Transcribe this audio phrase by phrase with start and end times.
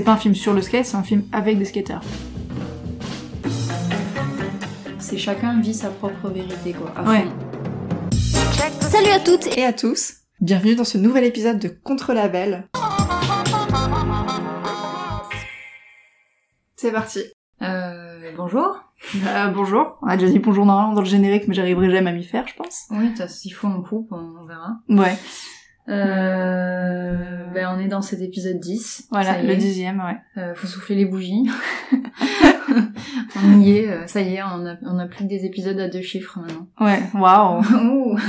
[0.00, 2.00] c'est pas un film sur le skate, c'est un film avec des skateurs.
[4.98, 6.90] C'est chacun vit sa propre vérité, quoi.
[6.96, 7.26] à Ouais.
[8.10, 8.80] fond.
[8.80, 10.14] Salut à toutes et à tous.
[10.40, 12.66] Bienvenue dans ce nouvel épisode de Contre-Label.
[16.76, 17.20] C'est parti.
[17.60, 18.78] Euh, bonjour.
[19.26, 19.98] Euh, bonjour.
[20.00, 22.46] On a déjà dit bonjour normalement dans le générique, mais j'arriverai jamais à m'y faire,
[22.48, 22.86] je pense.
[22.90, 24.76] Oui, t'as- s'il faut on coupe, on, on verra.
[24.88, 25.18] Ouais.
[25.88, 29.08] Euh, ben, on est dans cet épisode 10.
[29.10, 30.18] Voilà, le dixième, ouais.
[30.40, 31.48] Euh, faut souffler les bougies.
[33.36, 35.78] on y est, euh, ça y est, on a, on a plus que des épisodes
[35.80, 36.68] à deux chiffres maintenant.
[36.80, 37.60] Ouais, waouh.
[37.74, 38.18] Ouh.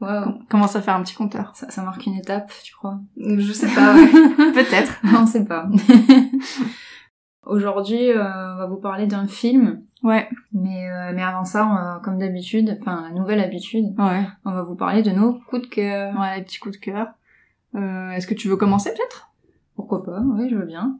[0.00, 0.28] Waouh.
[0.28, 1.50] On commence à faire un petit compteur.
[1.56, 3.00] Ça, ça marque une étape, tu crois?
[3.16, 4.06] Je sais pas, ouais.
[4.52, 5.00] Peut-être.
[5.02, 5.68] On sait pas.
[7.48, 8.22] Aujourd'hui, euh,
[8.54, 10.28] on va vous parler d'un film, Ouais.
[10.52, 14.26] mais, euh, mais avant ça, on va- comme d'habitude, enfin la nouvelle habitude, Ouais.
[14.44, 16.14] on va vous parler de nos coups de cœur.
[16.20, 17.08] Ouais, les petits coups de cœur.
[17.74, 19.30] Euh, Est-ce que tu veux commencer peut-être?
[19.76, 20.98] Pourquoi pas, oui, je veux bien.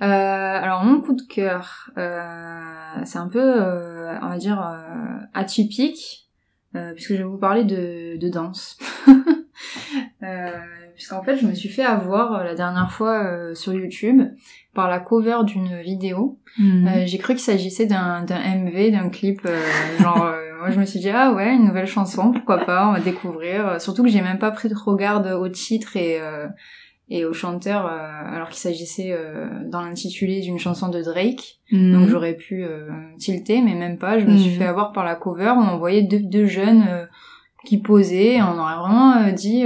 [0.00, 2.60] Euh, alors mon coup de cœur, euh,
[3.04, 6.28] c'est un peu, euh, on va dire, euh, atypique,
[6.76, 8.78] euh, puisque je vais vous parler de, de danse.
[10.22, 10.50] euh,
[10.94, 14.20] puisqu'en fait, je me suis fait avoir euh, la dernière fois euh, sur YouTube
[14.78, 16.38] par la cover d'une vidéo.
[16.60, 19.58] Euh, J'ai cru qu'il s'agissait d'un MV, d'un clip, euh,
[20.00, 20.24] genre...
[20.24, 23.00] euh, moi, je me suis dit, ah ouais, une nouvelle chanson, pourquoi pas, on va
[23.00, 23.80] découvrir.
[23.80, 26.18] Surtout que j'ai même pas pris de regard au titre et...
[27.10, 29.16] et au chanteur alors qu'il s'agissait
[29.72, 31.92] dans l'intitulé d'une chanson de Drake Mhm.
[31.94, 32.64] donc j'aurais pu
[33.18, 34.58] tilter mais même pas je me suis Mhm.
[34.58, 36.84] fait avoir par la cover où on voyait deux, deux jeunes
[37.66, 39.64] qui posaient et on aurait vraiment dit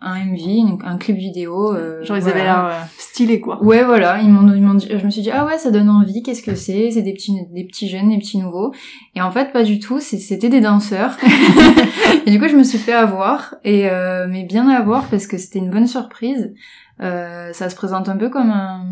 [0.00, 2.36] un MV un clip vidéo euh, Genre ils voilà.
[2.36, 3.62] avaient l'air euh, stylés quoi.
[3.62, 5.88] Ouais, voilà, ils m'ont, ils m'ont dit- je me suis dit, ah ouais, ça donne
[5.88, 6.90] envie, qu'est-ce que c'est?
[6.90, 8.72] C'est des petits, des petits jeunes, des petits nouveaux.
[9.14, 11.16] Et en fait, pas du tout, c'était des danseurs.
[12.26, 15.38] et du coup, je me suis fait avoir, et, euh, mais bien avoir parce que
[15.38, 16.54] c'était une bonne surprise.
[17.02, 18.84] Euh, ça se présente un peu comme un,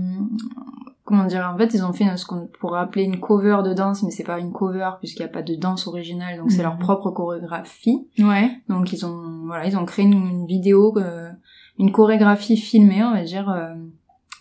[1.08, 4.02] comment dire, en fait, ils ont fait ce qu'on pourrait appeler une cover de danse,
[4.02, 6.64] mais c'est pas une cover puisqu'il n'y a pas de danse originale, donc c'est Mhm.
[6.64, 8.06] leur propre chorégraphie.
[8.18, 8.50] Ouais.
[8.68, 11.30] Donc ils ont voilà, ils ont créé une, une vidéo, euh,
[11.78, 13.74] une chorégraphie filmée, on va dire, euh,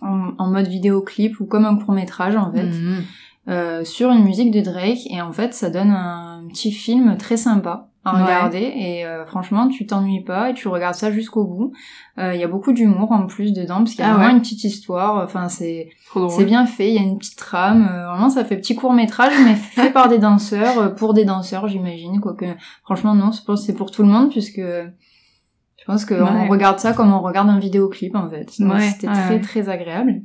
[0.01, 3.03] en, en mode vidéoclip ou comme un court métrage en fait, Mhm.
[3.47, 5.07] euh, sur une musique de Drake.
[5.09, 8.23] Et en fait, ça donne un petit film très sympa à Ouais.
[8.23, 8.71] regarder.
[8.75, 11.71] Et euh, franchement, tu t'ennuies pas et tu regardes ça jusqu'au bout.
[12.17, 14.27] Euh, Il y a beaucoup d'humour en plus dedans parce qu'il y a Ah vraiment
[14.29, 14.33] ouais.
[14.35, 15.23] une petite histoire.
[15.23, 15.89] Enfin, c'est
[16.29, 18.93] c'est bien fait, il y a une petite trame, euh, vraiment ça fait petit court
[18.93, 22.45] métrage mais fait par des danseurs, euh, pour des danseurs j'imagine, quoique
[22.83, 26.47] franchement non, je pense que c'est pour tout le monde puisque je pense qu'on Ouais.
[26.49, 28.49] regarde ça comme on regarde un vidéoclip en fait.
[28.49, 30.21] C'était très très agréable.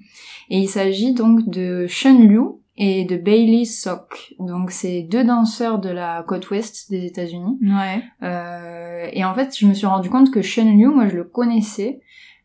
[0.50, 2.40] Et il s'agit donc de Sean Liu
[2.84, 4.34] et de Bailey Sock.
[4.40, 7.56] Donc c'est deux danseurs de la côte ouest des États-Unis.
[7.62, 8.02] Ouais.
[8.24, 11.22] Euh, et en fait, je me suis rendu compte que Sean Liu, moi, je le
[11.22, 12.00] connaissais,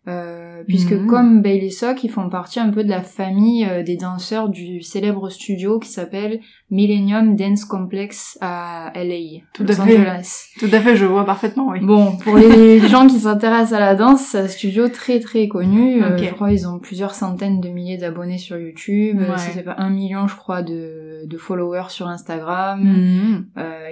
[0.07, 1.07] euh, puisque Mhm.
[1.07, 4.81] comme Bailey Sock, ils font partie un peu de la famille euh, des danseurs du
[4.81, 6.40] célèbre studio qui s'appelle
[6.72, 9.97] Millennium Dance Complex à LA, Tout Los à fait.
[9.97, 10.45] Angeles.
[10.59, 11.79] Tout à fait, je vois parfaitement, oui.
[11.81, 16.03] Bon, pour les gens qui s'intéressent à la danse, c'est un studio très très connu.
[16.03, 19.19] Euh, je crois ils ont plusieurs centaines de milliers d'abonnés sur YouTube.
[19.19, 19.38] Ouais.
[19.38, 22.81] C'est pas un million, je crois, de, de followers sur Instagram.
[22.84, 23.45] Mhm.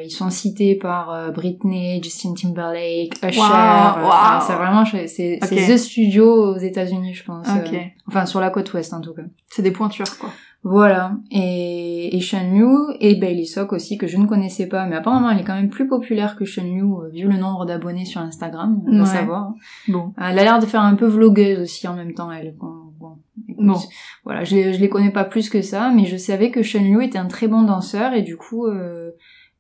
[0.04, 3.40] Ils sont cités par Britney, Justin Timberlake, Usher.
[3.42, 5.50] Enfin, c'est vraiment c'est c'est Ok.
[5.68, 7.48] the studio aux États-Unis, je pense.
[7.48, 7.74] Ok.
[7.74, 9.24] Euh, enfin sur la côte ouest en tout cas.
[9.48, 10.30] C'est des pointures quoi.
[10.68, 11.12] Voilà.
[11.30, 15.30] Et, et Sean Liu et Bailey Sock aussi que je ne connaissais pas, mais apparemment
[15.30, 18.20] elle est quand même plus populaire que Sean Liu euh, vu le nombre d'abonnés sur
[18.22, 18.82] Instagram.
[18.88, 19.06] On va Ouais.
[19.06, 19.54] savoir.
[19.88, 20.12] Bon.
[20.18, 22.56] Elle a l'air de faire un peu vlogueuse aussi en même temps elle.
[22.60, 23.18] Bon, bon,
[23.48, 23.80] écoute, Bon.
[24.24, 26.82] voilà, je, les- je les connais pas plus que ça, mais je savais que Sean
[26.82, 29.12] Liu était un très bon danseur et du coup, euh,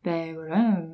[0.03, 0.85] ben voilà, euh,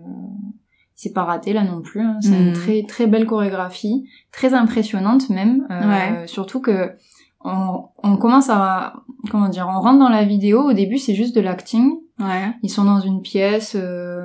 [1.01, 2.01] c'est pas raté là non plus.
[2.01, 2.17] hein.
[2.21, 2.53] C'est une Mhm.
[2.53, 5.65] très très belle chorégraphie, très impressionnante même.
[5.71, 6.27] euh, Ouais.
[6.27, 6.91] Surtout que
[7.43, 8.93] on, on commence à
[9.31, 10.61] comment dire, on rentre dans la vidéo.
[10.69, 11.93] Au début, c'est juste de l'acting.
[12.19, 12.53] Ouais.
[12.61, 14.21] Ils sont dans une pièce, euh,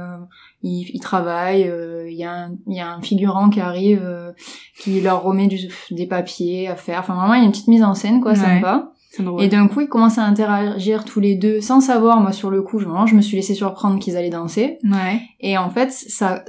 [0.63, 1.67] ils, ils travaillent.
[1.67, 4.33] euh, Il y, a un- il y a un figurant qui arrive, euh,
[4.79, 5.59] qui leur remet du,
[5.91, 7.01] des papiers à faire.
[7.01, 8.37] Enfin, vraiment, il y a une petite mise en scène, quoi, Ouais.
[8.37, 8.93] sympa.
[9.41, 12.21] Et d'un coup, ils commencent à interagir tous les deux, sans savoir.
[12.21, 14.79] Moi, sur le coup, je, vraiment, je me suis laissé surprendre qu'ils allaient danser.
[14.85, 15.21] Ouais.
[15.41, 16.43] Et en fait, ça,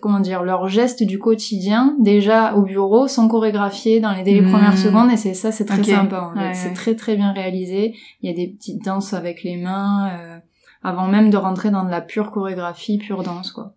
[0.00, 4.40] comment dire, leurs gestes du quotidien, déjà au bureau, sont chorégraphiés dans les, dès les
[4.42, 4.50] Mhm.
[4.50, 5.10] premières secondes.
[5.10, 6.30] Et c'est ça, c'est très sympa.
[6.32, 6.40] En fait.
[6.48, 6.74] Ouais, C'est ouais.
[6.74, 7.94] très très bien réalisé.
[8.22, 10.38] Il y a des petites danses avec les mains, euh,
[10.82, 13.74] avant même de rentrer dans de la pure chorégraphie, pure danse, quoi.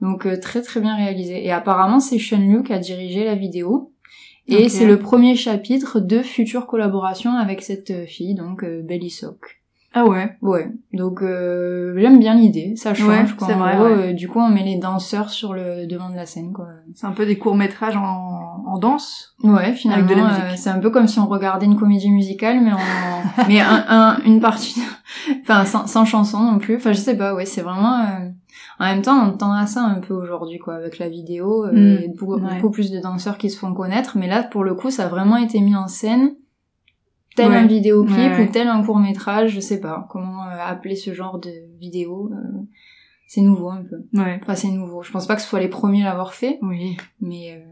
[0.00, 1.44] Donc euh, très très bien réalisé.
[1.44, 3.92] Et apparemment, c'est Liu qui a dirigé la vidéo.
[4.48, 9.10] Et c'est le premier chapitre de futures collaborations avec cette euh, fille, donc euh, Belly
[9.10, 9.56] Sock.
[9.94, 10.36] Ah ouais.
[10.42, 10.70] Ouais.
[10.92, 13.48] Donc euh, j'aime bien l'idée, ça change Ouais, quoi.
[13.54, 13.90] vrai, gros, ouais.
[14.10, 16.68] euh, du coup, on met les danseurs sur le devant de la scène quoi.
[16.94, 19.34] C'est un peu des courts-métrages en, en danse?
[19.42, 22.60] Ouais, finalement, de la euh, c'est un peu comme si on regardait une comédie musicale,
[22.62, 22.76] mais en,
[23.48, 24.80] mais un, un- une partie,
[25.40, 26.76] enfin sans, sans chanson non plus.
[26.76, 27.34] Enfin, je sais pas.
[27.34, 28.04] Ouais, c'est vraiment.
[28.80, 31.64] En même temps, on tend à ça un peu aujourd'hui, quoi, avec la vidéo.
[31.66, 31.96] euh, Mm.
[32.04, 32.54] a beaucoup, Ouais.
[32.56, 35.08] beaucoup plus de danseurs qui se font connaître, mais là, pour le coup, ça a
[35.08, 36.34] vraiment été mis en scène.
[37.36, 37.56] Tel Ouais.
[37.56, 41.12] un vidéoclip Ouais, ou tel un court métrage, je sais pas comment euh, appeler ce
[41.14, 42.30] genre de vidéo.
[42.32, 42.58] euh,
[43.28, 44.04] c'est nouveau un peu.
[44.42, 45.02] Enfin, c'est nouveau.
[45.02, 46.96] Je pense pas que ce soit les premiers à l'avoir fait, Oui.
[47.20, 47.70] mais euh,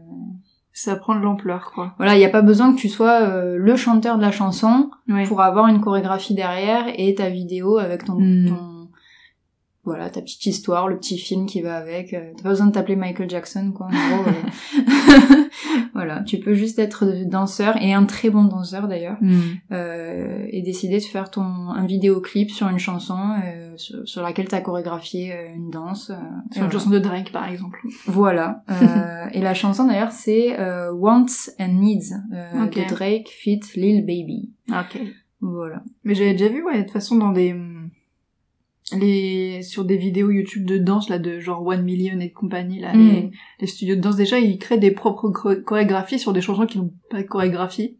[0.71, 1.93] Ça prend de l'ampleur, quoi.
[1.97, 4.91] voilà, il n'y a pas besoin que tu sois euh, le chanteur de la chanson
[5.09, 5.23] Ouais.
[5.23, 8.45] pour avoir une chorégraphie derrière et ta vidéo avec ton, Mm.
[8.49, 8.76] ton-
[9.87, 12.13] voilà ta petite histoire, le petit film qui va avec.
[12.13, 13.87] Euh, T'as pas besoin de t'appeler Michael Jackson quoi.
[13.87, 14.87] En gros, euh.
[15.93, 19.39] voilà, tu peux juste être danseur et un très bon danseur d'ailleurs Mm.
[19.71, 24.47] euh, et décider de faire ton un vidéoclip sur une chanson euh, sur, sur laquelle
[24.47, 26.09] t'as chorégraphié euh, une danse.
[26.11, 26.15] euh,
[26.51, 27.79] Sur une chanson de Drake, par exemple.
[28.05, 28.63] Voilà.
[28.77, 32.75] Euh, et la chanson d'ailleurs c'est euh, Wants and Needs euh, Ok.
[32.75, 34.51] de Drake fit Lil Baby.
[34.69, 34.99] Ok.
[35.41, 35.81] Voilà.
[36.03, 37.53] Mais j'avais déjà vu, ouais, de toute façon, dans des...
[38.93, 39.61] Les...
[39.63, 43.09] Sur des vidéos YouTube de danse, là, de genre One Million et compagnie, là, Mm.
[43.09, 43.31] les...
[43.61, 46.77] les studios de danse, déjà, ils créent des propres choré- chorégraphies sur des chansons qui
[46.77, 47.97] n'ont pas de chorégraphie.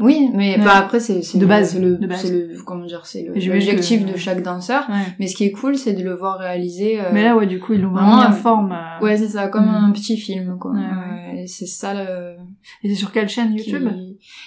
[0.00, 0.64] Oui, mais Ouais.
[0.64, 4.42] bah, après c'est c'est De base, c'est le comment dire c'est l'objectif que- de chaque
[4.42, 4.86] danseur.
[4.88, 4.96] Ouais.
[5.20, 6.98] Mais ce qui est cool c'est de le voir réaliser.
[7.00, 8.72] euh, Mais là, ouais, du coup, ils l'ont vraiment en forme.
[8.72, 9.84] euh, ouais c'est ça comme Mm.
[9.84, 10.72] un petit film quoi.
[10.72, 12.36] Ouais, c'est ça le.
[12.82, 13.88] Et c'est sur quelle chaîne YouTube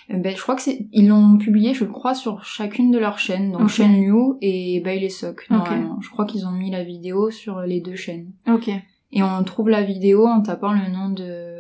[0.10, 3.52] Ben je crois que c'est ils l'ont publié je crois sur chacune de leurs chaînes
[3.52, 3.70] donc Ok.
[3.70, 5.58] chaîne You et Bailey Sock Ok.
[5.58, 6.00] normalement.
[6.02, 8.32] Je crois qu'ils ont mis la vidéo sur les deux chaînes.
[8.52, 8.70] Ok.
[9.12, 11.55] Et on trouve la vidéo en tapant le nom de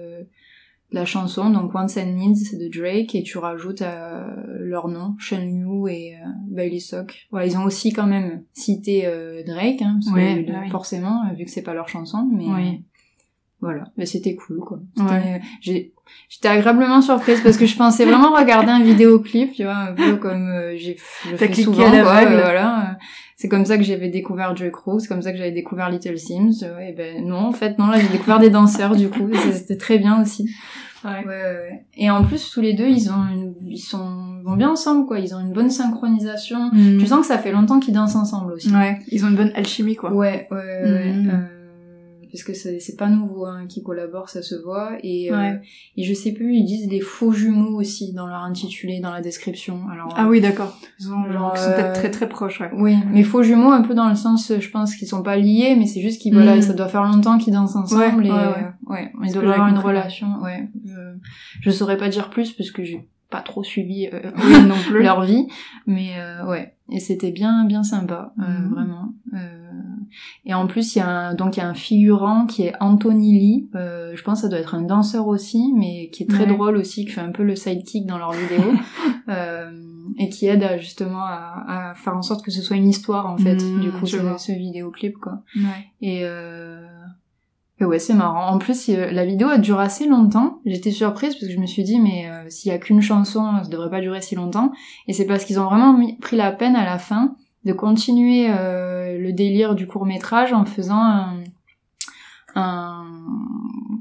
[0.96, 4.26] la chanson, donc Wants and Needs de Drake, et tu rajoutes euh,
[4.60, 7.28] leur nom, Sean Liu et euh, Bailey Sock.
[7.32, 10.70] Voilà, ils ont aussi quand même cité euh, Drake, hein, parce Ouais, que, bah oui.
[10.70, 12.68] forcément, euh, vu que c'est pas leur chanson, mais Oui.
[12.68, 12.82] euh,
[13.62, 14.80] voilà, mais c'était cool quoi.
[14.98, 15.42] Ouais.
[15.62, 15.92] j'ai-
[16.30, 20.18] J'étais agréablement surprise parce que je pensais vraiment regarder un vidéoclip, tu vois, un peu
[20.18, 22.98] comme euh, j'ai je T'as fais cliqué souvent, à quoi, euh, voilà.
[23.36, 26.18] C'est comme ça que j'avais découvert Drake Rose, c'est comme ça que j'avais découvert Little
[26.18, 26.64] Sims.
[26.82, 29.98] et ben non, en fait non, là j'ai découvert des danseurs du coup, c'était très
[29.98, 30.50] bien aussi.
[31.04, 31.12] Ouais.
[31.12, 31.86] Ouais, ouais, ouais.
[31.96, 33.54] Et en plus tous les deux ils ont une...
[33.68, 36.70] ils sont vont bien ensemble quoi, ils ont une bonne synchronisation.
[36.72, 37.00] Mm.
[37.00, 38.72] Tu sens que ça fait longtemps qu'ils dansent ensemble aussi.
[38.74, 40.14] Ouais, ils ont une bonne alchimie, quoi.
[40.14, 40.92] Ouais, ouais, ouais.
[40.92, 41.14] ouais.
[41.28, 41.55] Euh,
[42.36, 44.98] parce que c'est pas nouveau hein, qui collaborent, ça se voit.
[45.04, 45.62] Et, euh, Ouais.
[45.96, 49.22] et je sais plus, ils disent des faux jumeaux aussi dans leur intitulé, dans la
[49.22, 49.88] description.
[49.90, 50.78] Alors, Ah oui, d'accord.
[51.00, 52.70] Ils, Genre, ils sont peut-être euh, très très proches, ouais.
[52.74, 55.76] Oui, mais faux jumeaux un peu dans le sens, je pense qu'ils sont pas liés,
[55.78, 56.62] mais c'est juste qu'ils voilà, Mhm.
[56.62, 59.78] ça doit faire longtemps qu'ils dansent ensemble Ouais, et ouais, euh, ils doivent avoir une
[59.80, 60.28] relation.
[60.42, 60.68] Ouais,
[61.62, 64.20] je, saurais pas dire plus parce que j'ai pas trop suivi euh,
[64.68, 65.02] non plus.
[65.02, 65.48] leur vie,
[65.88, 68.70] mais euh, ouais, et c'était bien bien sympa, euh, Mhm.
[68.74, 69.14] vraiment.
[70.46, 72.74] Et en plus il y a un, donc il y a un figurant qui est
[72.80, 76.28] Anthony Lee, euh, je pense que ça doit être un danseur aussi, mais qui est
[76.30, 76.54] très Ouais.
[76.56, 78.74] drôle aussi, qui fait un peu le sidekick dans leurs vidéos.
[79.30, 79.72] euh,
[80.20, 83.26] et qui aide à, justement à, à faire en sorte que ce soit une histoire
[83.26, 85.64] en fait Mhm, du coup ce, ce vidéoclip quoi Ouais.
[86.02, 86.86] et euh...
[87.82, 91.48] et ouais c'est marrant en plus la vidéo a duré assez longtemps j'étais surprise parce
[91.48, 94.00] que je me suis dit mais euh, s'il y a qu'une chanson ça devrait pas
[94.00, 94.72] durer si longtemps
[95.08, 97.36] et c'est parce qu'ils ont vraiment mis- pris la peine à la fin
[97.66, 101.34] de continuer euh, le délire du court métrage en faisant un
[102.58, 103.04] un,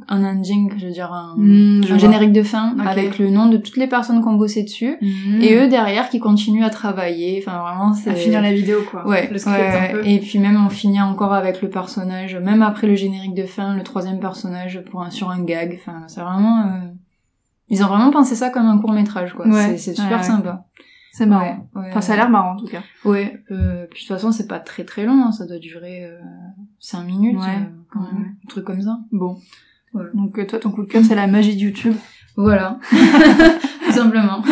[0.09, 3.47] un ending je veux dire un, Mm, je un générique de fin avec le nom
[3.47, 5.41] de toutes les personnes qui ont bossé dessus Mhm.
[5.43, 9.07] et eux derrière qui continuent à travailler enfin vraiment c'est à finir la vidéo, quoi.
[9.09, 10.07] ouais, Le script, ouais, un peu.
[10.07, 13.75] et puis même on finit encore avec le personnage même après le générique de fin
[13.75, 16.69] le troisième personnage pour un sur un gag enfin c'est vraiment euh,
[17.71, 20.53] ils ont vraiment pensé ça comme un court métrage quoi Ouais, c'est super ouais, ouais.
[21.17, 21.69] C'est marrant.
[21.75, 22.83] Ouais, ouais, Enfin, ça a l'air marrant, en tout cas.
[23.05, 26.07] ouais euh, puis de toute façon c'est pas très très long hein, ça doit durer
[26.07, 26.19] euh,
[26.81, 29.39] 5 minutes Ouais, euh, quand même un truc comme ça Bon.
[29.93, 30.11] Voilà.
[30.13, 31.95] Donc, euh, toi, ton coup de cœur, c'est la magie de YouTube.
[32.37, 34.43] Voilà, tout simplement.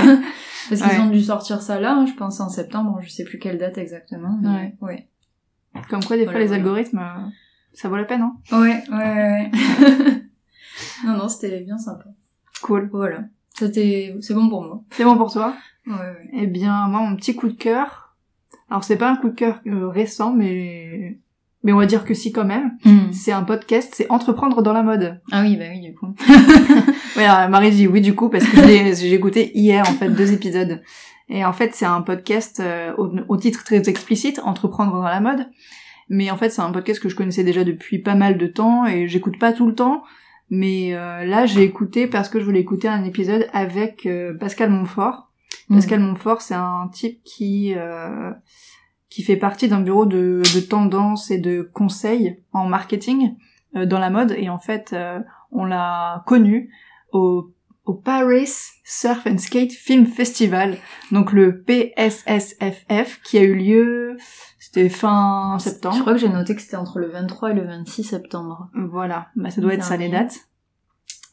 [0.68, 3.40] Parce qu'ils ont dû sortir ça là, hein, je pense en septembre, je sais plus
[3.40, 4.38] quelle date exactement.
[4.40, 5.08] Mais ouais.
[5.90, 6.62] Comme quoi, des fois, les voilà.
[6.62, 7.28] algorithmes, euh,
[7.72, 8.36] ça vaut la peine, hein.
[8.52, 8.96] Ouais, ouais.
[8.96, 9.50] ouais.
[11.06, 12.04] non, non, c'était bien sympa.
[12.62, 12.88] Cool.
[12.92, 13.24] Voilà.
[13.62, 14.82] C'était, c'est bon pour moi.
[14.90, 15.54] C'est bon pour toi
[15.86, 16.30] Ouais, ouais.
[16.34, 18.16] Eh bien, moi, mon petit coup de cœur.
[18.70, 21.18] Alors, c'est pas un coup de cœur euh, récent, mais
[21.64, 22.72] mais on va dire que si quand même.
[23.12, 25.20] C'est un podcast, c'est Entreprendre dans la mode.
[25.30, 26.14] Ah oui, bah oui, du coup.
[27.16, 30.32] Ouais, alors, Marie dit oui du coup parce que j'ai écouté hier en fait deux
[30.32, 30.82] épisodes.
[31.28, 35.20] Et en fait, c'est un podcast euh, au, au titre très explicite, Entreprendre dans la
[35.20, 35.46] mode.
[36.08, 38.86] Mais en fait, c'est un podcast que je connaissais déjà depuis pas mal de temps
[38.86, 40.02] et j'écoute pas tout le temps.
[40.54, 44.68] Mais euh, là, j'ai écouté parce que je voulais écouter un épisode avec euh, Pascal
[44.68, 45.32] Montfort.
[45.70, 45.76] Mm.
[45.76, 48.30] Pascal Montfort, c'est un type qui euh,
[49.08, 53.34] qui fait partie d'un bureau de, de tendance et de conseil en marketing
[53.76, 54.34] euh, dans la mode.
[54.36, 55.20] Et en fait, euh,
[55.52, 56.70] on l'a connu
[57.14, 57.50] au,
[57.86, 58.52] au Paris
[58.84, 60.76] Surf and Skate Film Festival,
[61.12, 64.18] donc le PSSFF, qui a eu lieu,
[64.74, 65.96] c'était fin septembre.
[65.96, 68.68] Je crois que j'ai noté que c'était entre le 23 et le 26 septembre.
[68.74, 70.36] Voilà, bah, ça doit être ça les dates.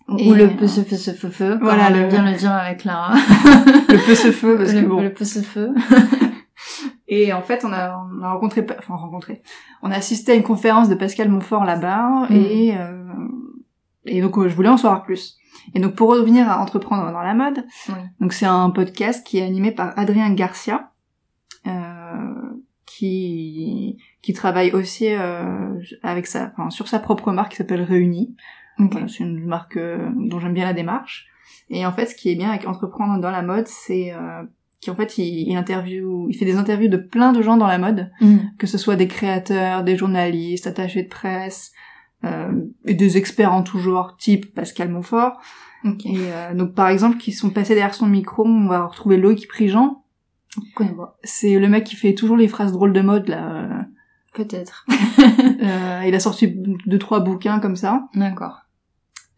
[0.10, 3.13] Ou le euh, PSFFE, voilà, voilà, le- bien le dire avec Clara.
[3.89, 5.01] Le peu ce feu, parce que le, bon.
[5.01, 5.69] le PSFE.
[7.08, 9.41] Et en fait, on a, on a rencontré, enfin rencontré,
[9.81, 12.34] on a assisté à une conférence de Pascal Montfort là-bas, Mm.
[12.36, 13.03] et euh,
[14.05, 15.38] et donc euh, je voulais en savoir plus.
[15.75, 17.96] Et donc pour revenir à entreprendre dans la mode, Oui.
[18.19, 20.91] donc c'est un podcast qui est animé par Adrien Garcia,
[22.99, 28.35] qui qui travaille aussi euh, avec sa, enfin, sur sa propre marque qui s'appelle Réunis.
[28.77, 28.91] Ok.
[28.91, 31.27] Voilà, c'est une marque euh, dont j'aime bien la démarche.
[31.69, 34.43] Et en fait, ce qui est bien avec entreprendre dans la mode, c'est euh,
[34.85, 37.77] qu'en fait, il, il interview, il fait des interviews de plein de gens dans la
[37.77, 38.37] mode, Mm.
[38.57, 41.71] que ce soit des créateurs, des journalistes, attachés de presse,
[42.25, 42.51] euh,
[42.85, 45.39] et des experts en tout genre, type Pascal Montfort.
[45.85, 49.47] Et euh, donc, par exemple, qui sont passés derrière son micro, on va retrouver Loïc
[49.47, 50.03] Prigent.
[51.23, 53.47] C'est le mec qui fait toujours les phrases drôles de mode, là.
[53.49, 53.81] euh,
[54.33, 54.85] Peut-être.
[55.61, 56.47] euh, il a sorti
[56.85, 58.07] deux, trois bouquins comme ça.
[58.15, 58.59] D'accord.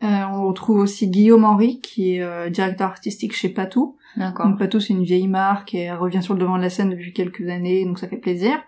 [0.03, 3.97] Euh, on retrouve aussi Guillaume Henry, qui est euh, directeur artistique chez Patou.
[4.17, 4.47] D'accord.
[4.47, 6.89] Donc Patou, c'est une vieille marque et elle revient sur le devant de la scène
[6.89, 8.59] depuis quelques années, donc ça fait plaisir.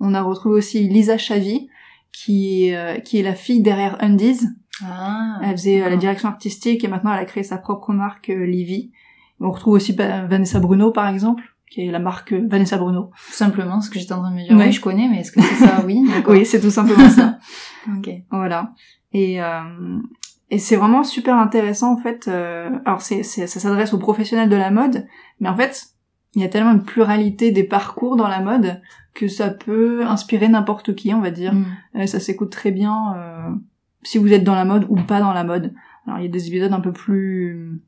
[0.00, 1.68] On a retrouvé aussi Lisa Chavy,
[2.12, 4.40] qui, est, qui est la fille derrière Undies.
[4.84, 5.40] Ah.
[5.42, 5.96] Elle faisait la Ah.
[5.96, 8.92] direction artistique et maintenant elle a créé sa propre marque Livy.
[9.40, 13.10] On retrouve aussi Vanessa Bruno, par exemple, qui est la marque euh, Vanessa Bruno.
[13.26, 14.56] Tout simplement, ce que j'étais en train de me dire.
[14.56, 14.66] Ouais.
[14.66, 15.82] Oui, je connais, mais est-ce que c'est ça?
[15.86, 16.02] Oui.
[16.26, 17.38] Oui, c'est tout simplement ça.
[17.98, 18.10] Ok.
[18.30, 18.72] Voilà.
[19.12, 19.98] Et, euh,
[20.50, 22.28] et c'est vraiment super intéressant en fait.
[22.28, 25.06] euh, alors c'est, c'est, ça s'adresse aux professionnels de la mode,
[25.40, 25.86] mais en fait,
[26.34, 28.80] il y a tellement une pluralité des parcours dans la mode
[29.14, 31.54] que ça peut inspirer n'importe qui, on va dire.
[31.54, 31.66] Mm.
[31.96, 33.50] Euh, ça s'écoute très bien euh,
[34.02, 35.74] si vous êtes dans la mode ou pas dans la mode.
[36.06, 37.82] Alors il y a des épisodes un peu plus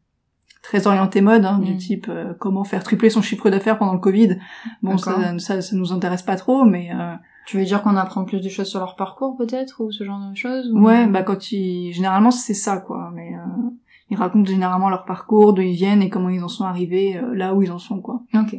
[0.62, 1.78] très orientés mode, hein, du Mm.
[1.78, 4.38] type euh, comment faire tripler son chiffre d'affaires pendant le Covid.
[4.82, 7.14] Bon, ça, ça, ça nous intéresse pas trop, mais euh,
[7.46, 10.20] Tu veux dire qu'on apprend plus de choses sur leur parcours, peut-être, ou ce genre
[10.30, 11.92] de choses ou- Ouais, bah quand ils...
[11.92, 13.10] Généralement, c'est ça, quoi.
[13.14, 13.70] Mais euh,
[14.10, 17.34] ils racontent généralement leur parcours, d'où ils viennent et comment ils en sont arrivés euh,
[17.34, 18.22] là où ils en sont, quoi.
[18.34, 18.56] Ok.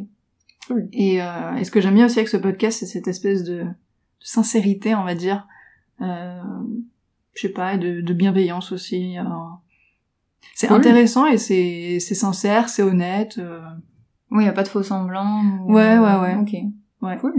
[0.93, 3.59] Et, euh, et ce que j'aime bien aussi avec ce podcast, c'est cette espèce de,
[3.63, 3.65] de
[4.19, 5.47] sincérité, on va dire.
[6.01, 6.41] Euh,
[7.33, 9.17] je sais pas, et de, de bienveillance aussi.
[9.17, 9.23] euh.
[10.55, 10.77] C'est Cool.
[10.77, 13.37] intéressant et c'est c'est sincère, c'est honnête.
[13.39, 13.61] euh.
[14.31, 15.41] Oui, y a pas de faux semblants.
[15.65, 16.35] ou- Ouais, ouais, ouais.
[16.35, 16.55] Ok.
[17.01, 17.17] Ouais.
[17.17, 17.33] Cool.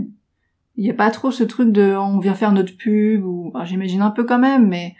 [0.76, 3.64] Il y a pas trop ce truc de on vient faire notre pub ou enfin,
[3.64, 4.94] j'imagine un peu quand même mais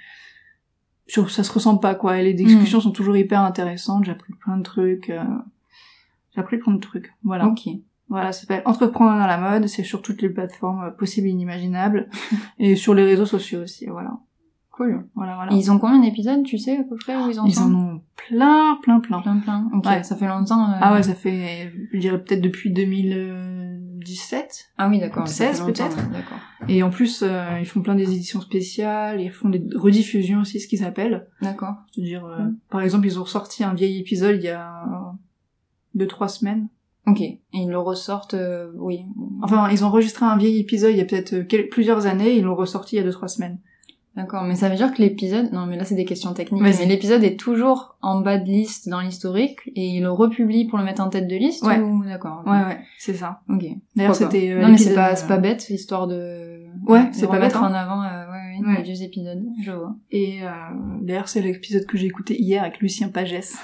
[1.07, 2.83] sur ça se ressemble pas quoi et les discussions Mm.
[2.83, 5.23] sont toujours hyper intéressantes, j'ai appris plein de trucs euh,
[6.35, 7.13] j'ai appris plein de trucs.
[7.25, 7.47] Voilà.
[7.47, 7.69] Ok.
[8.09, 11.31] Voilà, ça s'appelle Entreprendre dans la mode, c'est sur toutes les plateformes euh, possibles et
[11.31, 12.09] inimaginables
[12.59, 14.13] et sur les réseaux sociaux aussi, voilà.
[14.85, 15.07] Cool.
[15.15, 15.53] Voilà voilà.
[15.53, 17.63] Et ils ont combien d'épisodes, tu sais, à peu près, où ils en Ils sont
[17.63, 19.21] en ont plein plein plein.
[19.21, 19.69] Plein, plein.
[19.75, 20.03] Ok, Ouais.
[20.03, 20.71] ça fait longtemps.
[20.71, 24.71] euh, Ah ouais, ça fait je dirais peut-être depuis 2017.
[24.79, 25.27] Ah oui, d'accord.
[25.29, 25.97] ça fait 16 longtemps, peut-être.
[25.97, 26.39] ouais, D'accord.
[26.69, 30.61] Et en plus, euh, ils font plein des éditions spéciales, ils font des rediffusions aussi,
[30.61, 31.27] ce qu'ils appellent.
[31.41, 31.75] D'accord.
[31.93, 32.57] C'est-à-dire, euh, Mm.
[32.71, 34.85] par exemple, ils ont sorti un vieil épisode il y a
[35.95, 36.69] deux, trois semaines.
[37.07, 37.21] Ok.
[37.21, 39.05] Et ils le ressortent, euh, oui.
[39.43, 42.55] Enfin, ils ont enregistré un vieil épisode il y a peut-être plusieurs années, ils l'ont
[42.55, 43.59] ressorti il y a deux, trois semaines.
[44.15, 46.73] D'accord, mais ça veut dire que l'épisode, non mais là c'est des questions techniques, mais
[46.85, 50.85] l'épisode est toujours en bas de liste dans l'historique et il le republie pour le
[50.85, 51.81] mettre en tête de liste Ouais.
[51.81, 52.43] ou d'accord.
[52.45, 53.41] Ouais, ouais, c'est ça.
[53.49, 53.65] Ok.
[53.97, 54.51] D'ailleurs, c'était...
[54.51, 57.57] euh, non mais c'est pas euh, c'est pas bête histoire de Ouais, c'est pas bête,
[57.57, 57.61] hein.
[57.71, 58.77] en avant euh, ouais, ouais, Ouais.
[58.79, 59.95] les vieux épisodes, je vois.
[60.11, 60.51] Et euh,
[61.01, 63.57] d'ailleurs, c'est l'épisode que j'ai écouté hier avec Lucien Pagès.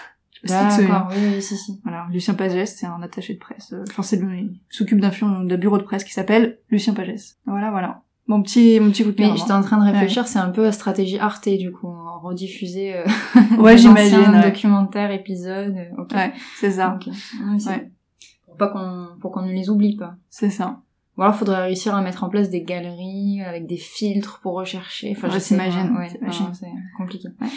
[0.44, 1.80] D'accord, oui, oui, si si.
[1.82, 3.72] Voilà, Lucien Pagès, c'est un attaché de presse.
[3.72, 4.20] euh, Enfin, c'est
[4.70, 7.36] s'occupe d'un bureau de presse qui s'appelle Lucien Pagès.
[7.44, 8.02] Voilà, voilà.
[8.28, 9.32] Mon petit, mon petit coup de cœur.
[9.32, 11.88] Mais j'étais en train de réfléchir, c'est un peu la stratégie Arte du coup,
[12.22, 13.04] rediffuser euh,
[13.58, 14.42] Ouais, j'imagine, ouais.
[14.42, 15.74] documentaires, épisodes.
[15.76, 16.12] euh, Ok.
[16.12, 16.94] Ouais, c'est ça.
[16.96, 17.06] Ok.
[17.66, 17.90] Ouais.
[18.46, 20.16] Pour pas qu'on pour qu'on ne les oublie pas.
[20.28, 20.80] C'est ça.
[21.16, 25.14] Ou alors, faudrait réussir à mettre en place des galeries avec des filtres pour rechercher.
[25.16, 26.66] Enfin, Ouais, Ouais, c'est
[26.96, 27.28] compliqué.
[27.40, 27.48] Ouais.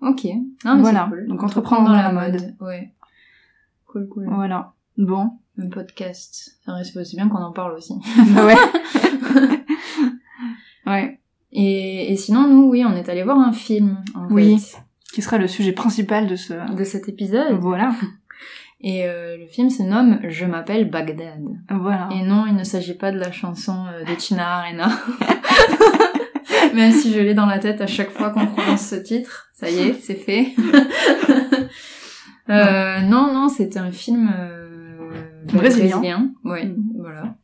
[0.00, 0.24] Ok.
[0.64, 1.06] Non, mais Voilà.
[1.10, 1.26] cool.
[1.28, 2.54] Donc, entreprendre dans la mode.
[2.60, 2.94] Ouais.
[3.86, 4.26] Cool, cool.
[4.32, 4.72] Voilà.
[4.96, 5.32] Bon.
[5.58, 6.58] Un podcast.
[6.64, 7.92] C'est bien qu'on en parle aussi.
[8.36, 8.54] Ouais.
[10.90, 11.18] ouais.
[11.52, 14.58] Et, et sinon, nous, oui, on est allé voir un film, en Oui.
[14.58, 14.78] fait,
[15.12, 16.54] Qui sera le sujet principal de ce...
[16.74, 17.58] de cet épisode.
[17.60, 17.92] Voilà.
[18.82, 21.42] Et euh, le film se nomme Je m'appelle Bagdad.
[21.70, 22.08] Voilà.
[22.12, 24.88] Et non, il ne s'agit pas de la chanson euh, de Tina Arena.
[26.74, 29.50] Même si je l'ai dans la tête à chaque fois qu'on prononce ce titre.
[29.52, 30.54] Ça y est, c'est fait.
[32.48, 35.10] euh, non, non, c'est un film euh,
[35.46, 36.30] bah, Brésilien.
[36.44, 36.92] Oui, Mm.
[36.98, 37.34] voilà.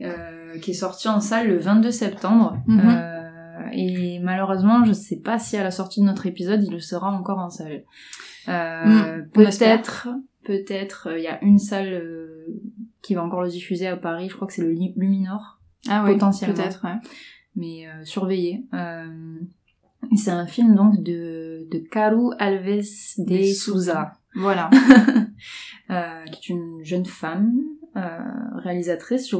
[0.00, 2.58] Euh, qui est sorti en salle le 22 septembre.
[2.66, 2.80] Mhm.
[2.84, 6.80] Euh, et malheureusement, je sais pas si à la sortie de notre épisode, il le
[6.80, 7.84] sera encore en salle.
[8.48, 10.08] Euh, Mm, on peut-être,
[10.44, 12.44] peut-être, euh, il y a une salle euh,
[13.02, 14.28] qui va encore le diffuser à Paris.
[14.28, 16.54] Je crois que c'est le Luminor, Ah oui, Potentiellement.
[16.56, 16.96] peut-être, ouais.
[17.56, 18.64] mais euh, surveillé.
[18.74, 19.38] Euh,
[20.12, 22.84] et c'est un film donc de de Caru Alves
[23.18, 24.12] de De Souza.
[24.34, 24.68] Voilà.
[25.90, 27.54] euh, qui est une jeune femme
[27.96, 28.18] euh,
[28.56, 29.30] réalisatrice.
[29.30, 29.36] Je,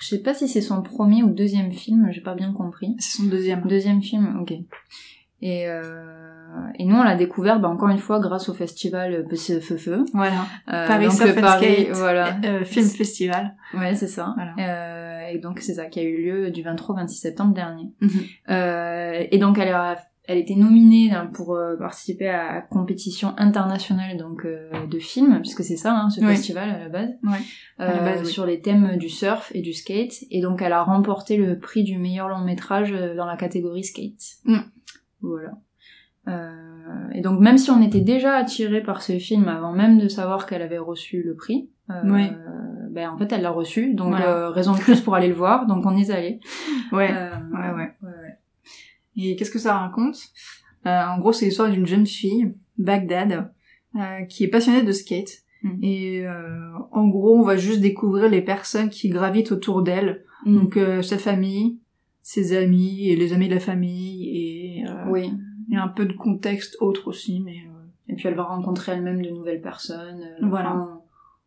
[0.00, 2.94] je sais pas si c'est son premier ou deuxième film, j'ai pas bien compris.
[2.98, 3.62] C'est son deuxième.
[3.62, 4.52] Deuxième film, ok.
[5.40, 10.04] Et, euh, et nous, on l'a découvert, bah, encore une fois, grâce au festival PCFE.
[10.12, 10.46] Voilà.
[10.72, 11.96] Euh, Paris donc, Surf and Paris, Skate.
[11.96, 12.36] voilà.
[12.44, 13.54] Euh, film festival.
[13.74, 14.34] Ouais, c'est ça.
[14.36, 14.54] Voilà.
[14.58, 17.92] Euh, et donc, c'est ça qui a eu lieu du 23 au 26 septembre dernier.
[18.00, 18.10] Mhm.
[18.50, 19.98] Euh, et donc, elle a
[20.30, 25.40] elle était nominée hein, pour euh, participer à la compétition internationale donc euh, de films
[25.40, 26.26] puisque c'est ça hein, ce Oui.
[26.28, 27.10] festival à la base.
[27.24, 27.32] Euh,
[27.78, 28.26] À la base, oui.
[28.30, 31.82] sur les thèmes du surf et du skate et donc elle a remporté le prix
[31.82, 34.58] du meilleur long métrage euh, dans la catégorie skate Mm.
[35.22, 35.52] voilà
[36.28, 40.08] Euh, et donc même si on était déjà attiré par ce film avant même de
[40.08, 42.26] savoir qu'elle avait reçu le prix euh, Oui.
[42.90, 44.28] ben en fait elle l'a reçu donc Voilà.
[44.28, 46.40] euh, raison de plus pour aller le voir donc on est allé.
[46.92, 47.10] Euh, ouais.
[47.10, 47.90] ouais, ouais.
[49.18, 50.18] Et qu'est-ce que ça raconte?
[50.86, 53.52] Euh, En gros, c'est l'histoire d'une jeune fille, Bagdad,
[53.96, 55.42] euh, qui est passionnée de skate.
[55.62, 55.82] Mm.
[55.82, 60.24] Et euh, en gros, on va juste découvrir les personnes qui gravitent autour d'elle.
[60.46, 60.54] Mm.
[60.56, 61.78] Donc euh, sa famille,
[62.22, 64.28] ses amis et les amis de la famille
[64.78, 65.32] et, euh, oui
[65.72, 67.40] et un peu de contexte autre aussi.
[67.40, 70.24] Mais euh, Et puis elle va rencontrer elle-même de nouvelles personnes.
[70.42, 70.70] Voilà.
[70.70, 71.00] enfin,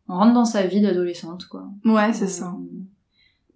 [0.07, 1.69] on, on rentre dans sa vie d'adolescente, quoi.
[1.85, 2.55] ouais, c'est ça.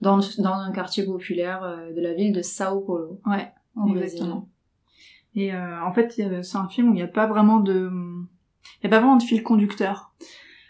[0.02, 1.62] Dans, dans un quartier populaire
[1.96, 3.20] de la ville de Sao Paulo.
[3.26, 4.04] Ouais, au Brésil.
[4.04, 4.50] exactement.
[5.36, 6.12] Et euh, en fait,
[6.44, 9.18] c'est un film où il n'y a pas vraiment de, il y a pas vraiment
[9.18, 10.14] de fil conducteur.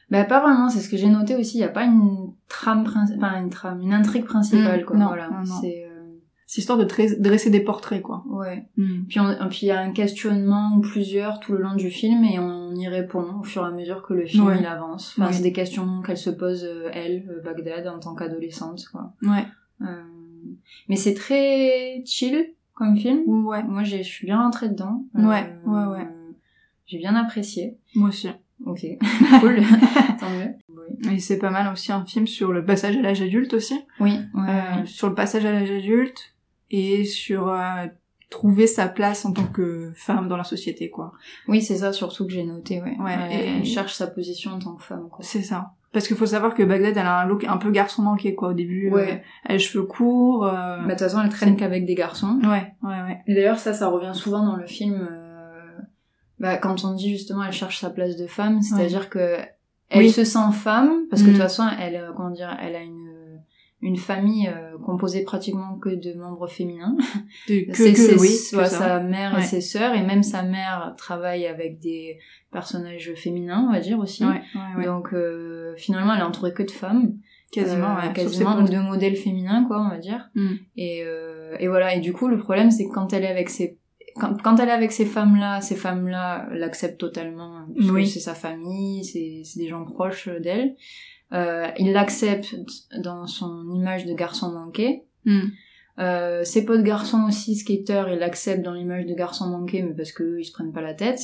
[0.10, 1.58] Bah pas vraiment, c'est ce que j'ai noté aussi.
[1.58, 4.98] Il y a pas une trame principale, enfin une trame, une intrigue principale, Mm, quoi.
[4.98, 5.30] non, voilà.
[5.30, 5.60] non, non.
[5.62, 5.92] C'est euh,
[6.58, 8.24] histoire de dresser des portraits, quoi.
[8.28, 8.68] ouais.
[8.78, 9.06] Mm.
[9.08, 12.24] Puis on- puis il y a un questionnement ou plusieurs tout le long du film
[12.24, 14.58] et on y répond au fur et à mesure que le film Ouais.
[14.60, 15.16] il avance.
[15.20, 19.14] Enfin c'est des questions qu'elle se pose euh, elle, euh, Bagdad, en tant qu'adolescente, quoi.
[19.24, 19.46] Ouais.
[19.82, 20.04] Euh,
[20.88, 23.46] mais c'est très chill comme film.
[23.46, 23.64] Ouais.
[23.64, 25.04] Moi, j'ai- je suis bien rentrée dedans.
[25.16, 26.08] Ouais, ouais, ouais.
[26.86, 27.78] J'ai bien apprécié.
[27.96, 28.30] Moi aussi.
[28.66, 28.86] Ok,
[29.42, 29.58] cool.
[30.20, 30.54] Tant mieux.
[30.70, 33.80] Oui, Et c'est pas mal aussi un film sur le passage à l'âge adulte aussi.
[34.00, 34.86] oui, ouais, Euh.
[34.86, 36.34] Sur le passage à l'âge adulte
[36.72, 37.88] et sur euh,
[38.30, 41.12] trouver sa place en tant que femme dans la société, quoi.
[41.48, 42.82] Oui, c'est ça surtout que j'ai noté.
[42.82, 42.96] Ouais.
[43.00, 45.10] Ouais, et- elle cherche sa position en tant que femme.
[45.10, 45.20] Quoi.
[45.24, 45.74] C'est ça.
[45.96, 48.50] Parce qu'il faut savoir que Bagdad, elle a un look un peu garçon manqué, quoi,
[48.50, 48.92] au début.
[48.92, 49.02] Ouais.
[49.14, 50.46] Euh, elle a les cheveux courts.
[50.46, 52.38] euh, Bah, De toute façon, elle traîne qu'avec des garçons.
[52.44, 53.22] Ouais, ouais, ouais.
[53.28, 55.08] Et d'ailleurs, ça, ça revient souvent dans le film.
[55.10, 55.82] euh,
[56.40, 59.38] Bah, quand on dit justement, elle cherche sa place de femme, c'est-à-dire que
[59.90, 60.10] elle Oui.
[60.10, 61.36] se sent femme parce que de Mm.
[61.36, 63.05] toute façon, elle, euh, comment dire, elle a une
[63.86, 66.96] une famille euh, composée pratiquement que de membres féminins.
[67.48, 68.78] De- que, que, ses- oui, soit que ça.
[68.80, 72.18] sa mère et ses sœurs, et même sa mère travaille avec des
[72.52, 74.26] personnages féminins, on va dire aussi.
[74.26, 74.86] Ouais, ouais, ouais.
[74.86, 77.14] Donc euh, finalement, elle est entourée que de femmes,
[77.52, 80.30] quasiment, euh, quasiment, ses ou de modèles féminins, quoi, on va dire.
[80.36, 80.54] Mm.
[80.78, 81.04] Et,
[81.60, 81.96] et voilà.
[81.96, 83.78] Et du coup, le problème, c'est que quand elle est avec ces
[84.16, 88.08] quand, quand elle est avec ces femmes-là, ces femmes-là l'acceptent totalement, Oui.
[88.08, 90.76] c'est sa famille, c'est des gens proches d'elle.
[91.34, 92.56] Euh, il l'accepte
[92.98, 95.04] dans son image de garçon manqué.
[95.26, 95.40] Mm.
[96.00, 100.12] Euh, ses potes garçons aussi, skateurs, ils l'acceptent dans l'image de garçon manqué, mais parce
[100.12, 101.22] que eux, ils se prennent pas la tête.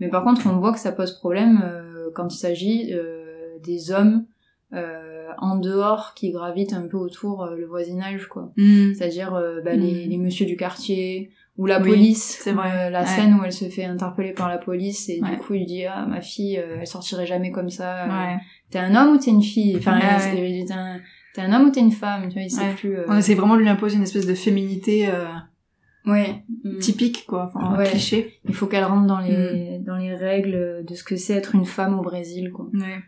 [0.00, 3.90] Mais par contre, on voit que ça pose problème euh, quand il s'agit euh, des
[3.90, 4.26] hommes
[4.74, 8.52] euh, en dehors qui gravitent un peu autour euh, le voisinage, quoi.
[8.56, 8.94] Mm.
[8.94, 9.30] C'est-à-dire
[9.64, 10.10] bah, les, Mm.
[10.10, 12.38] les messieurs du quartier ou la Oui, police.
[12.42, 12.90] c'est vrai.
[12.90, 13.06] La Ouais.
[13.06, 15.30] scène où elle se fait interpeller par la police et Ouais.
[15.30, 18.04] du coup il dit ah ma fille, euh, elle sortirait jamais comme ça.
[18.04, 18.36] euh, Ouais.
[18.70, 19.76] T'es un homme ou t'es une fille?
[19.78, 20.50] Enfin, Ouais, c'est- ouais.
[20.60, 21.00] il t'es un,
[21.38, 22.74] un homme ou t'es une femme Tu vois, il sait Ouais.
[22.74, 22.96] plus.
[22.96, 25.26] euh, On essaie vraiment de lui imposer une espèce de féminité euh,
[26.06, 26.42] Ouais.
[26.64, 26.78] Mm.
[26.78, 27.88] typique, quoi, enfin, Ouais.
[27.88, 28.40] cliché.
[28.46, 29.26] Il faut qu'elle rentre dans Mm.
[29.26, 32.66] les dans les règles de ce que c'est être une femme au Brésil, quoi.
[32.74, 32.98] Ouais.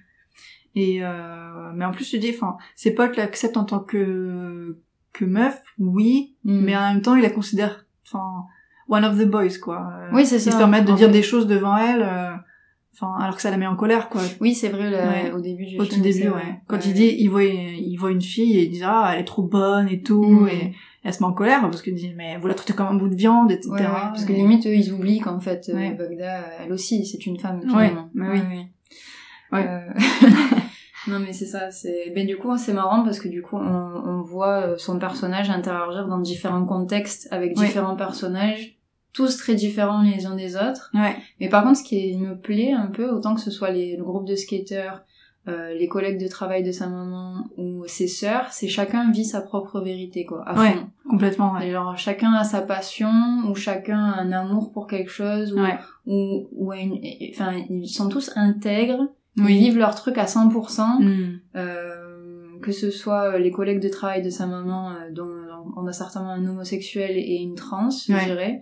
[0.77, 4.79] Et euh, mais en plus tu dis, enfin, ses potes l'acceptent en tant que
[5.13, 6.61] que meuf, oui, Mm.
[6.61, 8.45] mais en même temps ils la considèrent, enfin,
[8.89, 9.93] one of the boys, quoi.
[10.13, 10.53] Oui, c'est Ils ça.
[10.53, 11.13] se permettent de dire fait.
[11.13, 12.31] des choses devant elle, euh,
[12.95, 14.23] enfin, alors que ça la met en colère, quoi.
[14.41, 14.91] Oui, c'est vrai.
[14.91, 15.33] là, Ouais.
[15.33, 16.61] Au début Au tout début, ouais.
[16.67, 16.83] Quand Ouais.
[16.87, 19.43] il dit, il voit, il voit une fille et il dit ah elle est trop
[19.43, 20.49] bonne et tout, Mm.
[20.49, 22.95] et elle se met en colère parce qu'il dit mais vous la traitez comme un
[22.95, 23.71] bout de viande, etc.
[23.79, 25.91] Parce que limite eux ils oublient qu'en fait euh.
[25.95, 28.11] Bagda elle aussi c'est une femme Ouais, finalement.
[28.15, 28.67] mais oui.
[29.53, 29.67] Ouais.
[29.67, 29.81] Euh,
[31.09, 33.63] non mais c'est ça, c'est ben du coup c'est marrant parce que du coup on,
[33.63, 38.77] on voit euh, son personnage interagir dans différents contextes avec différents personnages,
[39.13, 40.91] tous très différents les uns des autres.
[40.95, 41.17] Ouais.
[41.41, 44.05] Mais par contre ce qui me plaît un peu autant que ce soit les, le
[44.05, 45.03] groupe de skateurs
[45.49, 49.41] euh, les collègues de travail de sa maman ou ses sœurs, c'est chacun vit sa
[49.41, 50.73] propre vérité, quoi, à Ouais.
[50.75, 50.91] fond.
[51.09, 51.69] Complètement, ouais.
[51.69, 53.11] Et genre, chacun a sa passion,
[53.49, 55.79] ou chacun a un amour pour quelque chose, ou, Ouais.
[56.07, 59.59] ou, une- enfin, ils sont tous intègres, ils Oui.
[59.59, 61.41] vivent leur truc à 100%, Mm.
[61.57, 65.31] euh, que ce soit les collègues de travail de sa maman, euh, dont
[65.77, 68.61] on a certainement un homosexuel et une trans, je dirais.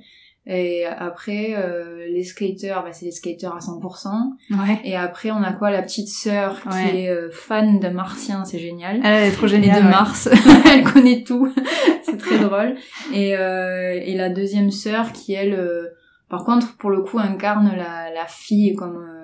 [0.51, 4.09] Et après, euh, les skaters, bah, c'est les skaters à 100%.
[4.51, 4.81] Ouais.
[4.83, 5.71] Et après, on a quoi?
[5.71, 7.03] La petite sœur qui Ouais.
[7.03, 9.01] est euh, fan de Martien, c'est génial.
[9.05, 9.81] Elle est trop Et géniale.
[9.83, 9.91] de ouais.
[9.91, 10.29] Mars,
[10.73, 11.53] elle connaît tout.
[12.03, 12.77] c'est très drôle.
[13.13, 15.89] Et, euh, et la deuxième sœur qui, elle, euh,
[16.31, 19.18] par contre, pour le coup, incarne la, la fille comme euh,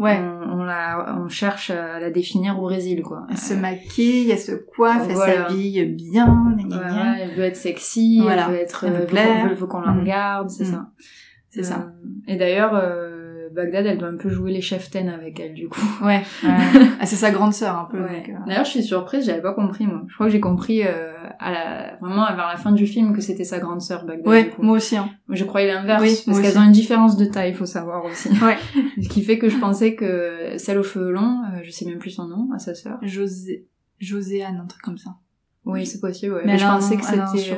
[0.00, 0.18] Ouais.
[0.18, 3.26] on, on la, on cherche à la définir au Brésil, quoi.
[3.30, 8.20] Elle se maquille, elle se coiffe, elle s'habille bien, Ouais, ouais, elle veut être sexy,
[8.22, 8.46] Voilà.
[8.48, 10.00] elle veut être, Elle veut euh, qu'on la Mm.
[10.00, 10.72] regarde, c'est Mm.
[10.72, 10.86] ça.
[11.52, 11.74] C'est ça.
[11.94, 13.09] Euh, et d'ailleurs, euh,
[13.62, 15.80] Bagdad, elle doit un peu jouer les cheftaines avec elle, du coup.
[16.02, 16.22] Ouais.
[16.42, 16.50] ouais.
[17.00, 18.02] ah, c'est sa grande sœur un peu.
[18.02, 18.24] Ouais.
[18.28, 20.02] euh, D'ailleurs, je suis surprise, j'avais pas compris, moi.
[20.08, 21.96] Je crois que j'ai compris euh, à la...
[22.00, 24.24] vraiment vers la fin du film que c'était sa grande sœur, Bagdad.
[24.24, 24.62] du Ouais, coup.
[24.62, 24.96] moi aussi.
[24.96, 25.10] Hein.
[25.28, 28.28] Je croyais l'inverse, Oui, parce qu'elles ont une différence de taille, faut savoir aussi.
[28.42, 28.56] Ouais.
[29.02, 31.98] Ce qui fait que je pensais que celle aux cheveux longs, euh, je sais même
[31.98, 32.98] plus son nom, à sa sœur.
[33.02, 33.66] José,
[33.98, 35.10] Joséanne, un truc comme ça.
[35.66, 36.42] Oui, c'est possible, ouais.
[36.46, 37.56] Mais Mais je pensais que elle a un c'était...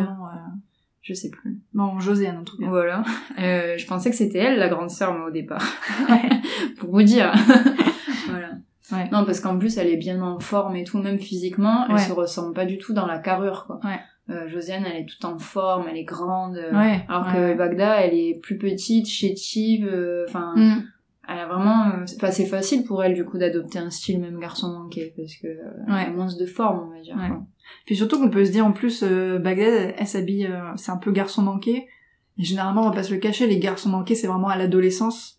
[1.02, 1.58] Je sais plus.
[1.74, 2.66] Non, Joséanne en tout cas.
[2.68, 3.02] Voilà.
[3.40, 5.64] Euh, je pensais que c'était elle, la grande sœur, moi, au départ.
[6.78, 7.32] Pour vous dire.
[8.28, 8.50] voilà.
[8.92, 9.08] Ouais.
[9.10, 12.00] Non, parce qu'en plus, elle est bien en forme et tout, même physiquement, elle Ouais.
[12.00, 13.80] se ressemble pas du tout dans la carrure, quoi.
[13.84, 13.98] Ouais.
[14.30, 16.56] Euh, Josiane, elle est toute en forme, elle est grande.
[16.56, 17.04] euh, Ouais.
[17.08, 17.54] Alors que.
[17.54, 20.84] Bagda, elle est plus petite, chétive, euh, enfin, Mm.
[21.28, 24.38] Elle a vraiment, euh, c'est- enfin, facile pour elle, du coup, d'adopter un style même
[24.40, 25.56] garçon manqué, parce que, euh,
[25.86, 26.10] elle a Ouais.
[26.10, 27.28] moins de forme, on va dire, Ouais.
[27.28, 27.42] quoi.
[27.86, 30.96] Puis surtout qu'on peut se dire en plus, euh, Bagdad, elle s'habille, euh, c'est un
[30.96, 31.86] peu garçon manqué.
[32.38, 35.38] Et généralement, on va pas se le cacher, les garçons manqués, c'est vraiment à l'adolescence.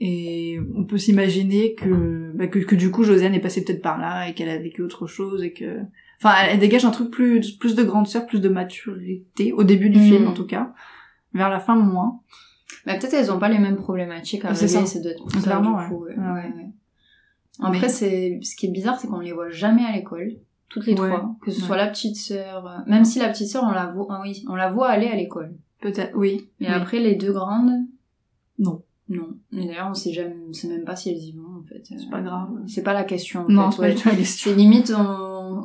[0.00, 3.98] Et on peut s'imaginer que, bah, que, que du coup, Josiane est passée peut-être par
[3.98, 5.78] là et qu'elle a vécu autre chose et que,
[6.20, 9.62] enfin, elle, elle dégage un truc plus, plus de grande sœur, plus de maturité au
[9.62, 10.02] début du Mm.
[10.02, 10.74] film en tout cas.
[11.34, 12.20] Vers la fin, moins.
[12.86, 14.86] Mais peut-être elles ont pas les mêmes problématiques à régler, ça.
[14.86, 15.88] c'est d'être pour ça, Clairement, du ouais.
[15.88, 16.16] coup, ouais.
[16.16, 16.70] Ouais, Ouais, ouais.
[17.60, 20.32] Après, Mais- c'est ce qui est bizarre, c'est qu'on les voit jamais à l'école,
[20.68, 23.62] toutes les trois, que ce soit la petite sœur, euh, même si la petite sœur,
[23.64, 25.54] on la voit, ah oui, on la voit aller à l'école.
[25.80, 26.48] Peut-être, oui.
[26.60, 26.72] Mais Oui.
[26.74, 27.72] après, les deux grandes,
[28.58, 28.82] Non.
[29.08, 29.36] non.
[29.52, 31.82] Et d'ailleurs, on sait jamais, on sait même pas si elles y vont, en fait.
[31.84, 32.48] C'est pas grave.
[32.66, 33.94] C'est pas la question, en Non, fait.
[33.96, 34.50] c'est pas la question.
[34.50, 35.02] C'est limite, on,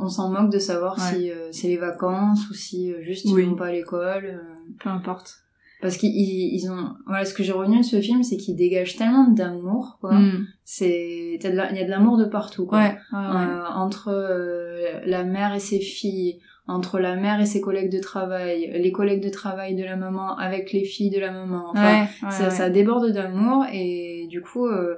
[0.04, 3.34] on s'en moque de savoir si euh, c'est les vacances ou si euh, juste ils
[3.34, 3.43] Oui.
[3.46, 4.26] vont pas à l'école.
[4.26, 4.39] euh.
[4.80, 5.38] Peu importe.
[5.82, 8.96] Parce qu'ils ils ont, voilà, ce que j'ai retenu de ce film, c'est qu'ils dégagent
[8.96, 10.13] tellement d'amour, quoi.
[10.13, 10.48] Mm.
[10.63, 12.80] C'est, il y a de l'amour de partout, quoi.
[12.80, 13.26] Ouais, ouais, ouais.
[13.48, 18.00] Euh, entre euh, la mère et ses filles, entre la mère et ses collègues de
[18.00, 21.66] travail, les collègues de travail de la maman avec les filles de la maman.
[21.70, 24.96] Enfin, ça, ça déborde d'amour et du coup, euh,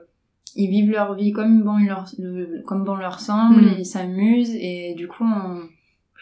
[0.56, 3.76] ils vivent leur vie comme bon leur, le- comme bon leur semble, Mm.
[3.80, 5.60] ils s'amusent et du coup, on,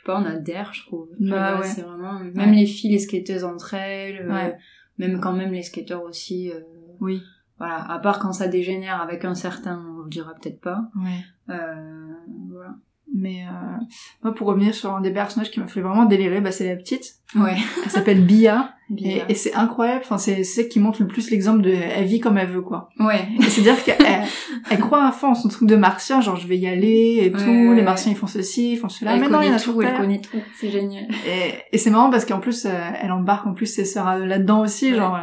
[0.08, 1.08] pas, on adhère, je trouve.
[1.20, 1.67] Bah ouais.
[1.67, 2.56] C'est vraiment, même Ouais.
[2.56, 4.52] les filles, les skateuses entre elles, euh,
[4.98, 6.50] même quand même les skateurs aussi.
[6.52, 6.60] euh,
[7.00, 7.22] Oui.
[7.60, 10.89] voilà, à part quand ça dégénère avec un certain, on le dira peut-être pas.
[10.96, 11.54] Ouais.
[11.54, 12.13] Euh,
[12.50, 12.76] voilà.
[13.19, 13.84] Mais euh,
[14.23, 16.75] moi, pour revenir sur un des personnages qui m'a fait vraiment délirer, bah, c'est la
[16.75, 17.15] petite.
[17.36, 17.56] Ouais.
[17.84, 18.73] Elle s'appelle Bia.
[18.89, 19.25] Et, Bien.
[19.27, 19.99] et c'est incroyable.
[20.06, 22.88] Enfin, c'est celle qui montre le plus l'exemple de elle vit comme elle veut, quoi.
[23.01, 23.27] Ouais.
[23.38, 23.97] Et C'est-à-dire qu'elle
[24.71, 27.30] elle croit à fond en son truc de martien, genre je vais y aller et
[27.36, 27.49] Ouais, tout.
[27.69, 29.15] ouais, les martiens ils font ceci, ils font cela.
[29.15, 30.38] elle mais non, il y en connaît a tout, elle connaît tout.
[30.58, 31.03] C'est génial.
[31.27, 32.69] Et, et c'est marrant parce qu'en plus, euh,
[33.01, 34.95] elle embarque en plus ses sœurs là-dedans aussi.
[34.95, 35.19] Genre, euh,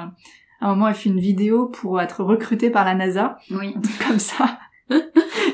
[0.60, 3.72] à un moment, elle fait une vidéo pour être recrutée par la NASA, Oui.
[3.74, 4.58] un truc comme ça.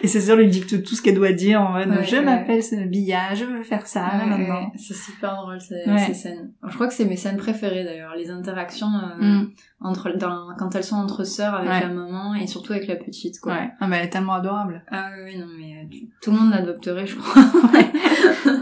[0.03, 2.23] Et ses sœurs lui dictent tout ce qu'elle doit dire en mode Ouais, je ouais.
[2.23, 4.73] m'appelle Bia, je veux faire ça, Ouais, maintenant.
[4.77, 6.53] c'est super drôle ces, ces scènes.
[6.66, 9.51] Je crois que c'est mes scènes préférées d'ailleurs, les interactions euh, Mm.
[9.81, 13.38] entre dans, quand elles sont entre sœurs avec la maman et surtout avec la petite
[13.40, 13.59] quoi.
[13.79, 14.85] Ah, mais elle est tellement adorable.
[14.90, 17.43] Ah oui, non mais euh, tout le monde l'adopterait je crois.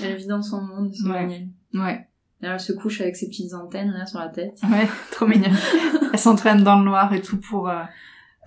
[0.00, 1.20] Elle vit dans son monde, c'est Ouais.
[1.28, 1.48] génial.
[1.74, 2.06] Ouais.
[2.40, 4.56] Là, elle se couche avec ses petites antennes là sur la tête.
[4.70, 5.56] Ouais, trop mignonne.
[6.12, 7.82] elle s'entraîne dans le noir et tout pour, euh,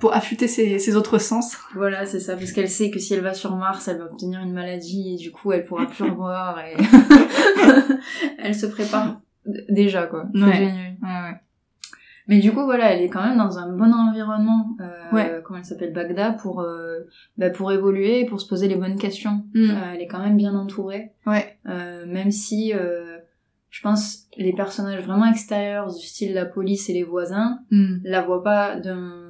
[0.02, 1.58] pour affûter ses, ses autres sens.
[1.76, 4.42] Voilà, c'est ça, parce qu'elle sait que si elle va sur Mars, elle va obtenir
[4.42, 6.76] une maladie et du coup, elle pourra plus revoir et
[8.40, 9.22] elle se prépare
[9.70, 10.26] déjà quoi.
[10.34, 10.54] C'est Ouais.
[10.54, 10.96] génial.
[11.02, 11.36] Ouais, ouais.
[12.28, 15.42] Mais du coup, voilà, elle est quand même dans un bon environnement, euh, Ouais.
[15.44, 17.00] comment elle s'appelle, Bagdad, pour euh,
[17.38, 19.44] bah, pour évoluer, et pour se poser les bonnes questions.
[19.54, 19.70] Mm.
[19.70, 21.58] Euh, elle est quand même bien entourée, Ouais.
[21.68, 22.74] euh, même si
[23.70, 27.98] je pense les personnages vraiment extérieurs du style la police et les voisins Mm.
[28.04, 29.21] la voient pas d'un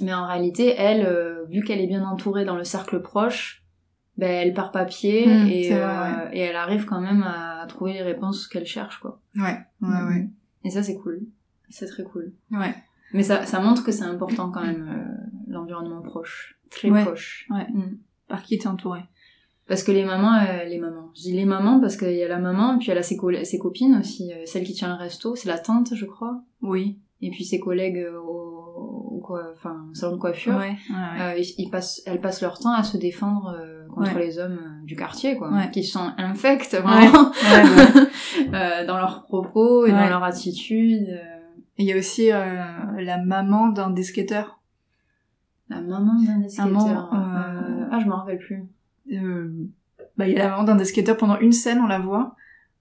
[0.00, 3.64] Mais en réalité, elle, euh, vu qu'elle est bien entourée dans le cercle proche,
[4.16, 7.64] ben elle part pas pied Mm, et, c'est vrai, et elle arrive quand même à
[7.68, 9.20] trouver les réponses qu'elle cherche, quoi.
[9.36, 9.58] Ouais.
[9.80, 10.28] Ouais, ouais.
[10.64, 11.20] Et ça, c'est cool.
[11.70, 12.32] C'est très cool.
[12.50, 12.74] Ouais.
[13.12, 17.04] Mais ça, ça montre que c'est important quand même, euh, l'environnement proche, très Ouais.
[17.04, 17.46] proche.
[17.50, 17.66] Ouais.
[17.72, 17.98] Mm.
[18.26, 19.00] Par qui t'es entouré
[19.66, 22.28] Parce que les mamans, euh, les mamans, je dis les mamans parce qu'il y a
[22.28, 25.48] la maman, puis elle a ses, copines aussi, euh, celle qui tient le resto, c'est
[25.48, 26.98] la tante, je crois, Oui.
[27.22, 28.47] et puis ses collègues au
[29.28, 30.54] quoi, enfin, au salon de coiffure.
[30.56, 31.20] Ouais, ouais, ouais.
[31.22, 34.58] Euh, ils, ils passent, elles passent leur temps à se défendre euh, contre les hommes
[34.60, 35.70] euh, du quartier, quoi, Ouais.
[35.70, 37.30] qui sont infects vraiment
[38.54, 41.06] euh, dans leurs propos et dans leur attitude.
[41.10, 41.34] euh.
[41.80, 42.64] Il y a aussi euh,
[42.98, 44.58] la maman d'un des skateurs.
[45.68, 47.08] La maman d'un des skateurs.
[47.12, 48.64] Ah, je m'en rappelle plus.
[49.12, 49.52] Euh,
[50.16, 52.34] bah, il y a la maman d'un des skateurs pendant une scène, on la voit.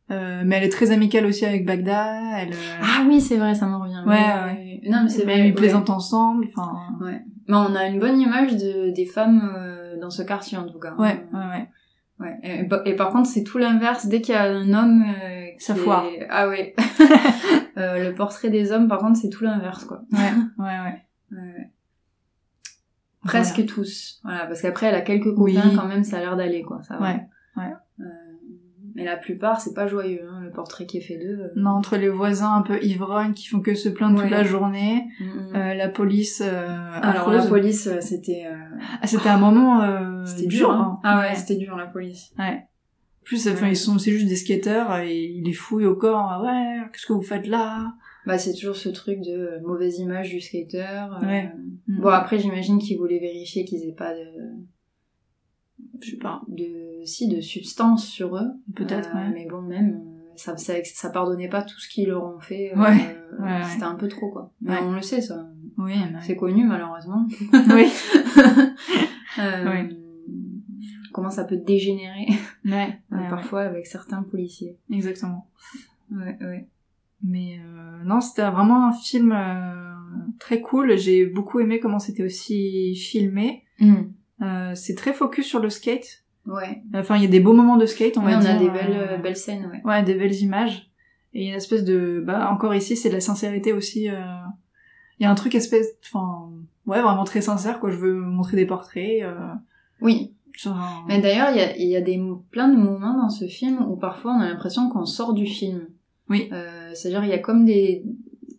[0.09, 2.23] Euh, mais elle est très amicale aussi avec Bagdad.
[2.37, 4.01] Elle, euh, Ah oui, c'est vrai, ça me revient.
[4.05, 4.79] Ouais, ouais.
[4.83, 4.89] oui.
[4.89, 5.47] Non, mais c'est vrai.
[5.49, 6.45] ils plaisantent ensemble.
[6.47, 7.21] Enfin, Ouais.
[7.49, 10.79] Mais on a une bonne image de, des femmes euh, dans ce quartier, en tout
[10.79, 10.93] cas.
[10.97, 11.69] ouais, ouais, ouais.
[12.19, 12.39] Ouais.
[12.41, 14.07] Et, pa- et par contre, c'est tout l'inverse.
[14.07, 15.03] Dès qu'il y a un homme...
[15.03, 16.05] euh, Ça est- foire.
[16.29, 16.73] Ah ouais.
[17.77, 20.01] Euh, le portrait des hommes, par contre, c'est tout l'inverse, quoi.
[20.11, 21.03] Ouais, ouais, ouais.
[21.31, 21.69] Ouais.
[23.23, 23.69] Presque Voilà.
[23.71, 24.19] tous.
[24.23, 25.53] Voilà, parce qu'après, elle a quelques Oui.
[25.53, 26.81] copains, quand même, ça a l'air d'aller, quoi.
[26.81, 27.01] Ça va.
[27.05, 27.19] Ouais,
[27.57, 27.73] ouais.
[28.97, 31.39] Mais la plupart, c'est pas joyeux, hein, le portrait qui est fait d'eux.
[31.39, 31.49] euh.
[31.55, 34.23] Non, entre les voisins un peu ivrognes qui font que se plaindre Ouais.
[34.23, 35.55] toute la journée, Mm, mm.
[35.55, 36.67] euh, la police euh,
[37.01, 38.45] Alors, la police, euh, c'était...
[38.47, 38.55] euh,
[39.01, 40.67] Ah, c'était un moment euh, C'était dur.
[40.67, 40.91] dur, hein.
[40.97, 40.99] hein.
[41.03, 42.33] Ah ouais, c'était dur, la police.
[42.39, 42.63] Ouais.
[43.23, 43.71] Plus, enfin, Ouais.
[43.73, 46.41] ils sont, c'est juste des skateurs et ils les fouillent au corps.
[46.43, 47.93] Ouais, qu'est-ce que vous faites là?
[48.25, 50.85] Bah, c'est toujours ce truc de mauvaise image du skater.
[51.21, 51.51] euh, Ouais.
[51.87, 52.01] Mm.
[52.01, 54.25] Bon, après, j'imagine qu'ils voulaient vérifier qu'ils aient pas de...
[56.01, 56.41] Je sais pas.
[56.47, 59.29] de si de substances sur eux Peut-être, Euh, ouais.
[59.33, 62.71] mais bon même euh, ça, ça ça pardonnait pas tout ce qu'ils leur ont fait
[62.75, 66.19] euh, Ouais, ouais, c'était un peu trop quoi mais on le sait ça Oui, mais...
[66.21, 67.87] c'est connu malheureusement oui.
[69.39, 69.89] Euh, Ouais.
[71.13, 72.25] comment ça peut dégénérer
[72.65, 72.97] Ouais,
[73.29, 75.47] parfois avec certains policiers Exactement.
[76.11, 76.67] ouais ouais
[77.23, 79.93] Mais euh, non, c'était vraiment un film euh,
[80.39, 80.97] très cool.
[80.97, 83.63] J'ai beaucoup aimé comment c'était aussi filmé.
[84.41, 86.23] Euh, c'est très focus sur le skate.
[86.45, 88.51] ouais Enfin, il y a des beaux moments de skate, on Ouais, va on dire.
[88.51, 90.89] a des euh, belles euh, belles scènes ouais Ouais, des belles images.
[91.33, 92.23] Et il y a une espèce de...
[92.25, 94.09] Bah, encore ici, c'est de la sincérité aussi.
[94.09, 94.15] euh,
[95.19, 95.87] Il y a un truc espèce...
[96.05, 96.49] Enfin,
[96.85, 97.91] ouais, vraiment très sincère, quoi.
[97.91, 99.21] Je veux montrer des portraits.
[99.23, 99.35] Euh,
[100.01, 100.33] oui
[101.07, 102.19] mais d'ailleurs il y a, il y a des
[102.49, 105.85] plein de moments dans ce film où parfois on a l'impression qu'on sort du film
[106.31, 106.49] Oui.
[106.51, 108.03] Euh, c'est-à-dire il y a comme des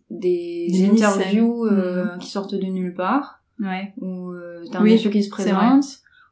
[0.09, 3.93] des, Des interviews euh, qui sortent de nulle part Ouais.
[3.99, 5.83] où euh, t'as un Oui, monsieur qui se présente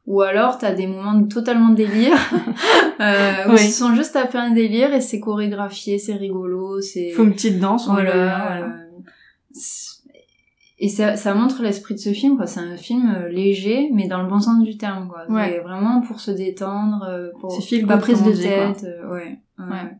[0.06, 2.16] ou alors t'as des moments de totalement délire
[3.00, 3.58] euh, où Oui.
[3.64, 7.58] ils sont juste tapés un délire et c'est chorégraphié c'est rigolo c'est faut une petite
[7.60, 8.66] danse, voilà, voilà.
[8.66, 8.68] euh,
[10.80, 14.06] et ça, ça montre l'esprit de ce film quoi c'est un film euh, léger mais
[14.06, 15.58] dans le bon sens du terme quoi Ouais.
[15.60, 19.38] vraiment pour se détendre euh, pour pas prise de tête euh, ouais.
[19.58, 19.96] Ouais.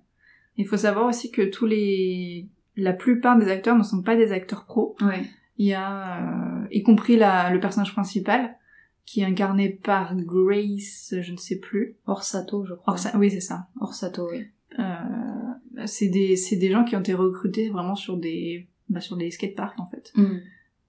[0.57, 2.49] Il faut savoir aussi que tous les...
[2.77, 4.97] La plupart des acteurs ne sont pas des acteurs pros.
[5.03, 5.23] ouais.
[5.59, 8.57] Il y a, euh, y compris la, le personnage principal,
[9.05, 11.97] qui est incarné par Grace, je ne sais plus.
[12.07, 13.69] Orsato je crois Orsa- oui, c'est ça.
[13.81, 14.47] Orsato oui
[14.79, 19.17] Euh, c'est des, c'est des gens qui ont été recrutés vraiment sur des, bah, sur
[19.17, 20.13] des skateparks, en fait.
[20.15, 20.23] Mm.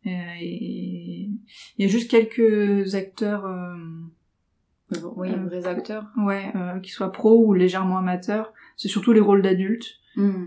[0.05, 1.29] Euh, et
[1.77, 3.75] il y a juste quelques acteurs, euh,
[5.15, 6.05] Oui, Euh, vrais acteurs.
[6.17, 8.53] ouais, euh, qui soient pros ou légèrement amateurs.
[8.77, 9.95] C'est surtout les rôles d'adultes.
[10.15, 10.45] Mm.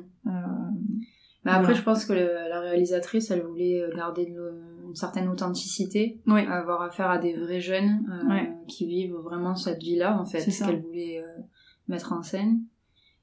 [1.44, 1.78] Euh, Mais après, Voilà.
[1.78, 6.42] je pense que le- la réalisatrice, elle voulait garder de l'au- une certaine authenticité, oui.
[6.46, 8.50] avoir affaire à des vrais jeunes euh, Ouais.
[8.68, 10.66] qui vivent vraiment cette vie-là, en fait, ça.
[10.66, 11.42] qu'elle voulait euh,
[11.88, 12.60] mettre en scène.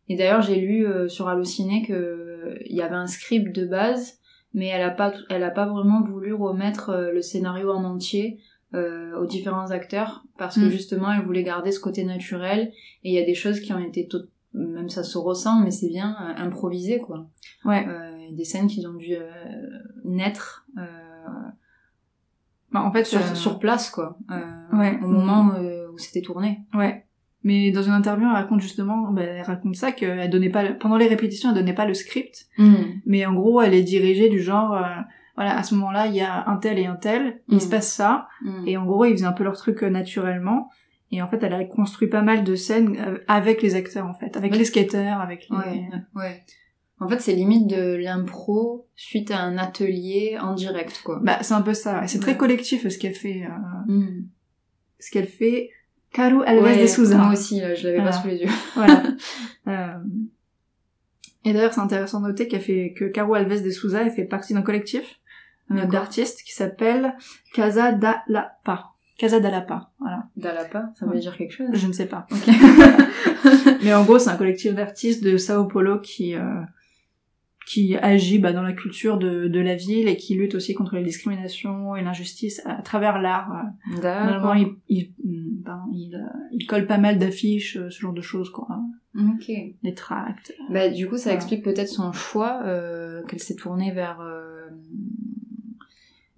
[0.07, 3.65] Et d'ailleurs, j'ai lu euh, sur Allociné que euh, il y avait un script de
[3.65, 4.19] base,
[4.53, 8.39] mais elle a pas, elle a pas vraiment voulu remettre euh, le scénario en entier
[8.73, 10.69] euh, aux différents acteurs parce que Mm.
[10.71, 12.71] justement, elle voulait garder ce côté naturel.
[13.03, 15.71] Et il y a des choses qui ont été tot- même ça se ressent, mais
[15.71, 17.27] c'est bien euh, improvisé, quoi.
[17.65, 17.85] Ouais.
[17.87, 19.29] Euh, des scènes qui ont dû euh,
[20.05, 20.81] naître euh,
[22.71, 24.17] Bah, en fait, sur, euh, sur place, quoi.
[24.31, 24.99] Euh, Ouais.
[25.03, 25.51] Au moment
[25.91, 26.61] où c'était tourné.
[26.73, 27.05] Ouais.
[27.43, 30.77] Mais dans une interview, elle raconte justement, bah, elle raconte ça, qu'elle donnait pas, le-
[30.77, 32.47] pendant les répétitions, elle donnait pas le script.
[33.05, 34.77] Mais en gros, elle est dirigée du genre,
[35.35, 37.59] voilà, à ce moment-là, il y a un tel et un tel, il Mm.
[37.61, 38.27] se passe ça.
[38.43, 38.67] Mm.
[38.67, 40.69] Et en gros, ils faisaient un peu leur truc euh, naturellement.
[41.11, 44.13] Et en fait, elle a construit pas mal de scènes euh, avec les acteurs, en
[44.13, 44.37] fait.
[44.37, 44.57] Avec Ouais.
[44.59, 45.57] les skateurs, avec les...
[45.57, 46.43] Ouais, ouais.
[46.99, 51.19] En fait, c'est limite de l'impro suite à un atelier en direct, quoi.
[51.23, 52.05] Bah, c'est un peu ça.
[52.07, 54.27] C'est très collectif, ce qu'elle fait, euh, Mm.
[54.99, 55.71] ce qu'elle fait.
[56.11, 57.17] Caro Alves de Souza.
[57.17, 58.11] Moi aussi, là, je l'avais Voilà.
[58.11, 58.49] pas sous les yeux.
[58.75, 59.03] Voilà.
[59.67, 59.93] Euh,
[61.45, 64.25] Et d'ailleurs, c'est intéressant de noter qu'elle fait que Caro Alves de Souza, elle fait
[64.25, 65.19] partie d'un collectif
[65.71, 67.15] euh, d'artistes qui s'appelle
[67.53, 68.93] Casa da la Pa.
[69.19, 69.91] Casa da la Pa.
[69.99, 70.23] Voilà.
[70.37, 71.19] Dalapa, ça veut Ouais.
[71.19, 71.67] dire quelque chose.
[71.73, 72.25] Je ne sais pas.
[72.31, 72.47] Ok.
[73.83, 76.61] Mais en gros, c'est un collectif d'artistes de Sao Paulo qui euh,
[77.67, 80.95] qui agit bah, dans la culture de, de la ville et qui lutte aussi contre
[80.95, 83.51] les discriminations et l'injustice à, travers l'art.
[83.97, 84.01] euh.
[84.01, 88.21] Normalement, il, il, ben, il, euh, il colle pas mal d'affiches, euh, ce genre de
[88.21, 88.67] choses, quoi.
[89.15, 89.51] Ok.
[89.83, 90.51] Les tracts.
[90.71, 91.35] Bah, du coup, ça Voilà.
[91.35, 94.69] explique peut-être son choix, euh, qu'elle s'est tournée vers, euh,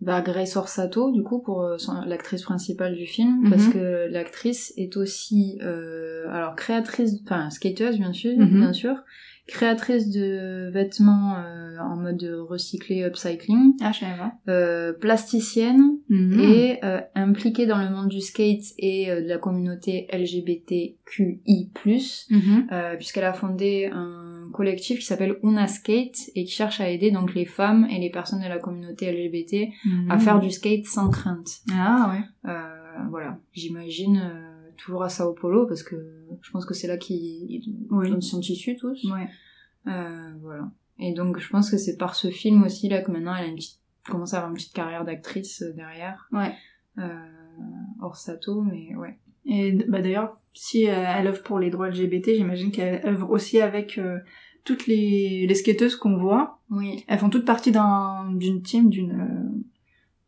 [0.02, 3.74] vers Grace Orsato, du coup, pour euh, l'actrice principale du film, parce Mhm.
[3.74, 8.60] que l'actrice est aussi, euh, alors, créatrice, enfin, skateuse, bien sûr, Mhm.
[8.60, 8.96] bien sûr,
[9.48, 14.06] créatrice de vêtements euh, en mode recyclé upcycling, Ah, je
[14.50, 16.40] euh, plasticienne, Mhm.
[16.40, 21.70] et euh, impliquée dans le monde du skate et de la communauté LGBTQI+,
[22.30, 22.68] Mhm.
[22.72, 27.12] euh, puisqu'elle a fondé un collectif qui s'appelle Una Skate et qui cherche à aider
[27.12, 29.70] donc les femmes et les personnes de la communauté LGBT
[30.10, 30.20] à Mhm.
[30.22, 31.62] faire du skate sans crainte.
[31.74, 32.52] Ah, ouais.
[32.52, 35.96] Euh, voilà, j'imagine euh, toujours à Sao Paulo parce que
[36.42, 37.62] je pense que c'est là qu'ils
[37.92, 38.22] Oui.
[38.22, 39.04] sont issus tous.
[39.06, 39.28] Ouais.
[39.88, 40.70] Euh, voilà.
[41.00, 43.48] Et donc je pense que c'est par ce film aussi là que maintenant elle a
[43.48, 46.28] une petite, commence à avoir une petite carrière d'actrice derrière.
[46.32, 46.54] Ouais.
[47.00, 47.16] Euh,
[48.02, 49.18] Orsato, mais ouais.
[49.46, 53.60] Et bah d'ailleurs, si euh, elle œuvre pour les droits LGBT, j'imagine qu'elle œuvre aussi
[53.62, 54.20] avec euh,
[54.64, 56.60] toutes les, les skateuses qu'on voit.
[56.70, 57.04] Oui.
[57.08, 59.62] Elles font toutes partie d'un d'une team, d'une euh,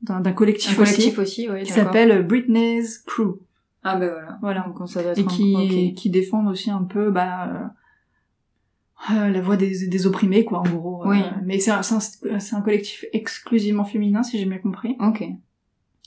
[0.01, 1.63] d'un d'un collectif, Un collectif aussi, aussi, oui.
[1.63, 3.39] qui s'appelle Britney's Crew.
[3.83, 4.37] Ah ben voilà.
[4.41, 4.61] Voilà.
[4.77, 7.71] Donc ça doit être et qui qui défendent aussi un peu bah
[9.11, 11.03] euh, la voix des, des opprimés quoi en gros.
[11.05, 11.19] euh, Oui.
[11.43, 11.95] mais c'est un, c'est
[12.31, 15.23] un c'est un collectif exclusivement féminin si j'ai bien compris, Ok,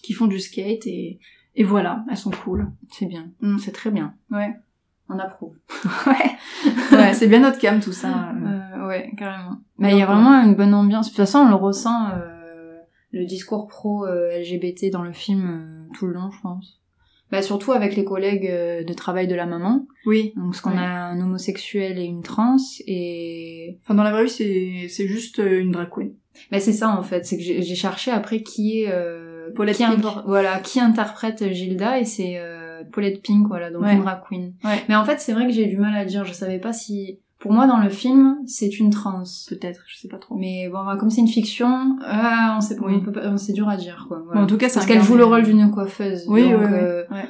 [0.02, 1.18] qui font du skate et
[1.56, 2.70] et voilà, elles sont cool.
[2.90, 3.30] c'est bien.
[3.40, 3.58] Mm.
[3.58, 4.14] C'est très bien.
[4.30, 4.54] Ouais.
[5.08, 5.54] On approuve.
[6.06, 6.96] ouais.
[6.96, 8.32] ouais, c'est bien notre cam tout ça.
[8.34, 9.58] Euh, ouais, carrément.
[9.78, 11.06] Mais il y a vraiment une bonne ambiance.
[11.06, 12.78] De toute façon, on le ressent, euh,
[13.12, 16.80] le discours pro-LGBT dans le film euh, tout le long, je pense.
[17.30, 19.86] Bah, surtout avec les collègues euh, de travail de la maman.
[20.06, 20.32] Oui.
[20.36, 22.56] Donc, parce qu'on a un homosexuel et une trans.
[22.86, 26.14] Et Enfin dans la vraie vie c'est c'est juste euh, une drag queen.
[26.52, 27.26] bah, c'est ça, en fait.
[27.26, 28.92] C'est que j'ai j'ai cherché après qui est...
[29.54, 30.04] Paulette qui Pink.
[30.26, 31.98] Voilà, qui interprète Gilda.
[32.00, 33.70] Et c'est euh, Paulette Pink, voilà.
[33.70, 33.94] Donc, Ouais.
[33.94, 34.54] une drag queen.
[34.64, 34.82] Ouais.
[34.88, 36.24] Mais en fait, c'est vrai que j'ai du mal à dire.
[36.24, 37.20] Je savais pas si...
[37.38, 39.22] Pour moi, dans le film, c'est une trans.
[39.48, 40.36] Peut-être, je sais pas trop.
[40.36, 42.94] Mais bon, bah, comme c'est une fiction, euh, on sait, Oui.
[42.96, 44.22] on peut pas- on- c'est dur à dire, quoi.
[44.32, 46.24] Bon, en tout cas, c'est Parce qu'elle joue le rôle d'une coiffeuse.
[46.28, 46.78] Oui, donc, oui, oui.
[46.80, 47.28] euh, Ouais.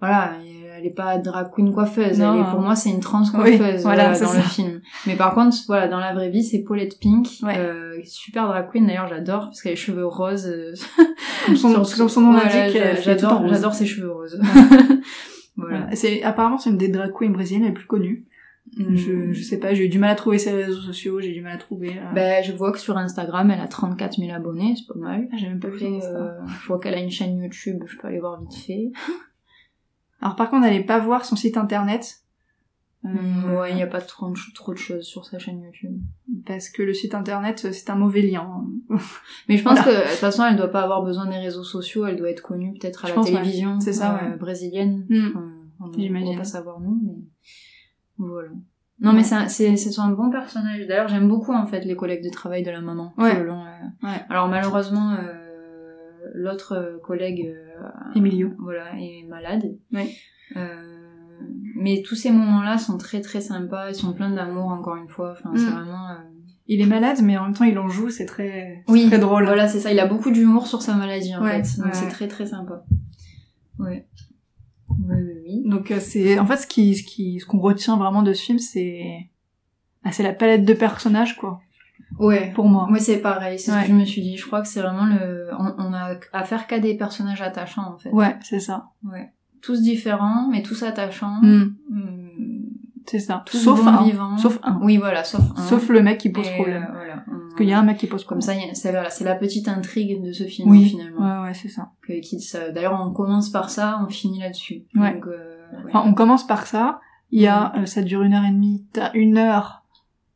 [0.00, 0.32] voilà,
[0.80, 2.18] elle est pas drag queen coiffeuse.
[2.18, 2.48] Non, elle est, hein.
[2.50, 4.36] pour moi, c'est une trans coiffeuse voilà, voilà, dans ça.
[4.36, 4.80] le film.
[5.06, 7.58] Mais par contre, voilà, dans la vraie vie, c'est Paulette Pink, Ouais.
[7.58, 8.86] euh, super drag queen.
[8.86, 10.46] D'ailleurs, j'adore parce qu'elle a les cheveux roses.
[10.46, 10.72] euh,
[11.46, 13.50] Comme son, sur- comme son nom Voilà, l'indique, en j'adore, rose.
[13.50, 14.38] j'adore ses cheveux roses.
[15.56, 15.78] voilà.
[15.80, 15.96] Voilà.
[15.96, 18.26] C'est apparemment c'est une des drag queens brésiliennes les plus connues.
[18.76, 18.94] Mm.
[18.94, 21.40] Je, je sais pas, j'ai eu du mal à trouver ses réseaux sociaux, j'ai du
[21.40, 21.88] mal à trouver.
[21.98, 25.26] euh, Ben, je vois que sur Instagram, elle a 34 000 abonnés, c'est pas mal.
[25.32, 26.28] ah, j'ai même pas vu euh,
[26.62, 28.92] je vois qu'elle a une chaîne YouTube, je peux aller voir vite fait.
[30.20, 32.18] Alors par contre, n'allez pas voir son site internet.
[33.06, 35.98] Euh, ouais, il n'y a pas trop, de- trop de choses sur sa chaîne YouTube.
[36.46, 38.66] Parce que le site internet, c'est un mauvais lien.
[39.48, 39.84] Mais je pense Voilà.
[40.00, 42.42] que de toute façon, elle doit pas avoir besoin des réseaux sociaux, elle doit être
[42.42, 43.32] connue peut-être à Je la pense, ouais.
[43.38, 44.36] télévision C'est ça, euh, ouais.
[44.36, 45.06] brésilienne.
[45.08, 45.28] Mm.
[45.78, 46.36] Enfin, ne J'imagine.
[46.36, 47.14] pas savoir nous, mais
[48.18, 48.50] voilà.
[49.02, 50.86] Non, mais c'est un- c'est un bon personnage.
[50.86, 53.14] D'ailleurs, j'aime beaucoup en fait les collègues de travail de la maman.
[53.16, 53.42] Ouais.
[53.42, 54.06] long, euh.
[54.06, 54.20] Ouais.
[54.28, 55.39] Alors malheureusement, euh,
[56.40, 58.50] l'autre euh, collègue, euh, Emilio.
[58.58, 59.76] voilà, est malade.
[59.92, 60.10] Ouais.
[60.56, 60.96] Euh,
[61.76, 65.32] mais tous ces moments-là sont très très sympas, ils sont pleins d'amour encore une fois.
[65.32, 65.70] Enfin, c'est Mm.
[65.74, 66.08] vraiment.
[66.10, 66.14] euh,
[66.72, 69.44] Il est malade, mais en même temps, il en joue, c'est très, Oui, très drôle.
[69.44, 69.92] Voilà, c'est ça.
[69.92, 72.46] Il a beaucoup d'humour sur sa maladie en Ouais, fait, donc ouais, c'est très très
[72.46, 72.84] sympa.
[73.80, 74.06] Ouais.
[74.88, 75.62] Oui, oui, oui.
[75.68, 78.42] Donc euh, c'est, en fait, ce qui, ce qui, ce qu'on retient vraiment de ce
[78.42, 79.02] film, c'est,
[80.04, 81.60] ah, c'est la palette de personnages, quoi.
[82.18, 82.52] Ouais.
[82.54, 82.86] Pour moi.
[82.88, 84.36] Moi, c'est pareil, c'est ce que je me suis dit.
[84.36, 85.48] Je crois que c'est vraiment le.
[85.58, 88.10] On, on a affaire qu'à des personnages attachants en fait.
[88.10, 88.86] Ouais, c'est ça.
[89.04, 89.32] Ouais.
[89.62, 91.38] Tous différents, mais tous attachants.
[91.42, 92.64] Mm, Mm.
[93.06, 93.42] c'est ça.
[93.46, 94.02] Tous sauf un.
[94.04, 94.36] vivants.
[94.36, 94.78] Sauf un.
[94.82, 95.62] Oui, voilà, sauf un.
[95.62, 96.84] Sauf le mec qui pose Et, problème.
[96.88, 97.24] euh, voilà.
[97.26, 98.58] Parce qu'il y a un mec qui pose Comme problème.
[98.58, 100.84] ça, il y a- c'est c'est la petite intrigue de ce film Oui.
[100.86, 101.40] finalement.
[101.42, 101.90] Ouais, ouais, c'est ça.
[102.40, 104.84] Ça- D'ailleurs, on commence par ça, on finit là-dessus.
[104.94, 105.14] Ouais.
[105.14, 105.82] Donc, euh, ouais.
[105.88, 107.00] Enfin, on commence par ça.
[107.32, 108.84] Il y a, euh, ça dure une heure et demie.
[108.92, 109.79] T'as une heure,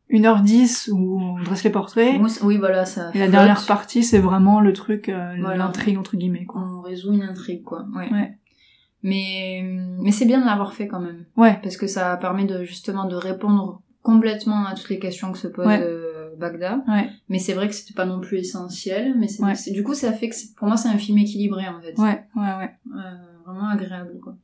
[0.09, 2.21] une heure dix où on dresse les portraits.
[2.43, 3.11] Oui, voilà, ça.
[3.15, 3.31] Et la flotte.
[3.33, 5.57] dernière partie, c'est vraiment le truc, euh, Voilà.
[5.57, 6.63] l'intrigue entre guillemets, quoi.
[6.63, 8.39] on résout une intrigue quoi ouais, Ouais.
[9.03, 9.63] mais
[10.01, 11.59] mais c'est bien de l'avoir fait quand même Ouais.
[11.63, 15.49] parce que ça permet de justement de répondre complètement à toutes les questions que se
[15.49, 15.81] pose Ouais.
[15.83, 17.09] euh, Bagdad Ouais.
[17.31, 20.29] mais c'est vrai que c'était pas non plus essentiel mais c'est du coup ça fait
[20.29, 22.71] que pour moi c'est un film équilibré en fait Ouais, ouais, ouais.
[22.95, 24.37] Euh, vraiment agréable quoi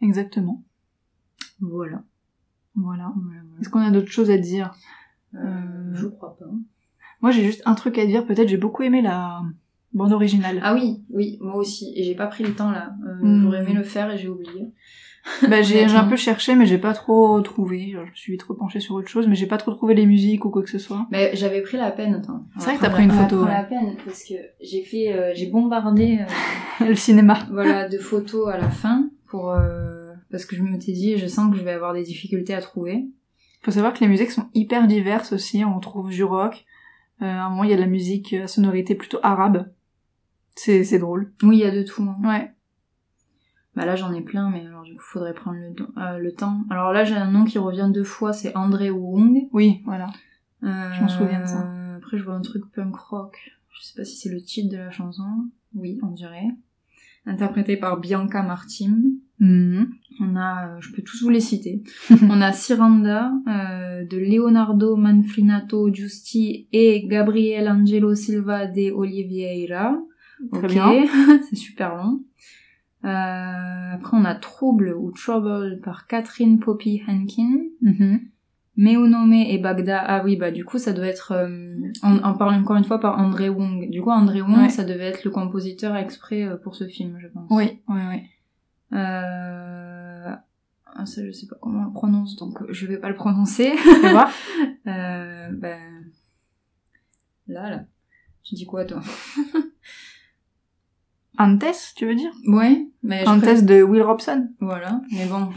[0.00, 0.62] Exactement.
[1.60, 2.02] voilà,
[2.76, 3.12] Voilà.
[3.16, 4.74] Voilà, Est-ce qu'on a d'autres choses à dire?
[5.34, 6.46] Euh, Euh, je crois pas
[7.20, 8.24] Moi, j'ai juste un truc à dire.
[8.26, 9.42] Peut-être j'ai beaucoup aimé la
[9.92, 10.60] bande originale.
[10.62, 11.92] Ah oui, oui, moi aussi.
[11.96, 12.94] Et j'ai pas pris le temps là.
[13.06, 13.42] Euh, Hmm.
[13.42, 14.72] J'aurais aimé le faire et j'ai oublié.
[15.48, 17.92] Bah, j'ai un peu cherché, mais j'ai pas trop trouvé.
[17.92, 20.44] Je me suis vite repenchée sur autre chose, mais j'ai pas trop trouvé les musiques
[20.44, 21.06] ou quoi que ce soit.
[21.10, 22.20] Mais j'avais pris la peine.
[22.58, 23.46] C'est vrai que t'as pris une photo, ouais.
[23.46, 27.38] prendre la peine parce que j'ai fait, euh, j'ai bombardé, euh, le cinéma.
[27.50, 29.93] voilà, de photos à la fin pour, euh,
[30.34, 33.06] parce que je m'étais dit, je sens que je vais avoir des difficultés à trouver.
[33.62, 35.64] Faut savoir que les musiques sont hyper diverses aussi.
[35.64, 36.64] On trouve du rock.
[37.22, 39.70] Euh, à un moment, il y a de la musique à sonorité plutôt arabe.
[40.56, 41.32] C'est c'est drôle.
[41.44, 42.02] Oui, il y a de tout.
[42.02, 42.16] hein.
[42.24, 42.50] Ouais.
[43.76, 45.72] Bah là, j'en ai plein, mais alors du coup, faudrait prendre le,
[46.02, 46.64] euh, le temps.
[46.68, 49.48] Alors là, j'ai un nom qui revient deux fois, c'est André Wong.
[49.52, 50.08] Oui, voilà.
[50.64, 51.64] Euh, Je m'en souviens de ça.
[51.96, 53.38] Après, je vois un truc punk rock.
[53.70, 55.22] Je sais pas si c'est le titre de la chanson.
[55.76, 56.48] Oui, on dirait.
[57.24, 59.00] Interprété par Bianca Martim.
[59.40, 59.88] Mhm.
[60.20, 61.82] On a, euh, je peux tous vous les citer.
[62.22, 69.98] on a Siranda euh, de Leonardo Manfrinato Giusti et Gabriel Angelo Silva de Oliveira.
[70.52, 71.04] Très Ok, bien.
[71.50, 72.20] c'est super long.
[73.04, 77.64] Euh, après, on a Trouble ou Trouble par Catherine Poppy Hankin.
[77.82, 78.20] Mhm.
[78.76, 82.54] Meunome et Bagda, ah oui, bah du coup ça doit être, euh, on, on parle
[82.56, 83.88] encore une fois par André Wong.
[83.88, 84.68] Du coup André Wong, Ouais.
[84.68, 87.46] ça devait être le compositeur exprès euh, pour ce film, je pense.
[87.50, 88.16] Oui, oui, oui.
[88.94, 90.30] Euh...
[90.96, 93.16] ah, ça je sais pas comment on le prononce, donc euh, je vais pas le
[93.16, 93.72] prononcer.
[94.86, 95.80] Euh, ben...
[97.48, 97.84] Là, là.
[98.42, 99.00] Tu dis quoi toi?
[101.38, 102.30] Antes, tu veux dire?
[102.46, 104.48] Ouais, mais Antes préfère- de Will Robson.
[104.60, 105.48] Voilà, mais bon,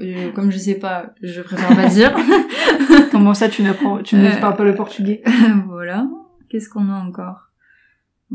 [0.00, 2.14] euh, comme je sais pas, je préfère pas dire.
[3.12, 5.22] Comment ça, tu, n'apprends- tu ne Euh, parles pas le portugais?
[5.66, 6.06] voilà.
[6.50, 7.50] Qu'est-ce qu'on a encore?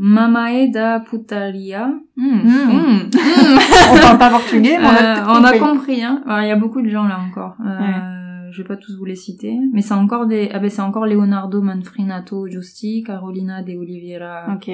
[0.00, 1.92] Mamae da putaria.
[2.16, 2.24] Hmm.
[2.24, 2.70] Mm.
[2.70, 3.10] Hmm.
[3.92, 6.04] On parle pas portugais, mais on a, Euh, on a compris.
[6.04, 6.22] hein.
[6.42, 7.56] Il y a beaucoup de gens là encore.
[7.66, 10.50] Euh, Je vais pas tous vous les citer, mais c'est encore des.
[10.52, 14.70] Ah ben c'est encore Leonardo Manfrinato Giusti, Carolina de Oliveira Ok.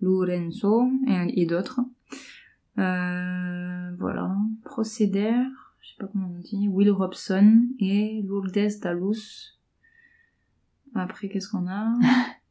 [0.00, 1.80] Lorenzo et, et d'autres.
[2.78, 4.34] Euh, voilà.
[4.64, 5.46] Procédère,
[5.80, 8.50] je sais pas comment on dit, Will Robson et Lourdes
[8.82, 9.56] Dalus.
[10.96, 11.92] Après, qu'est-ce qu'on a?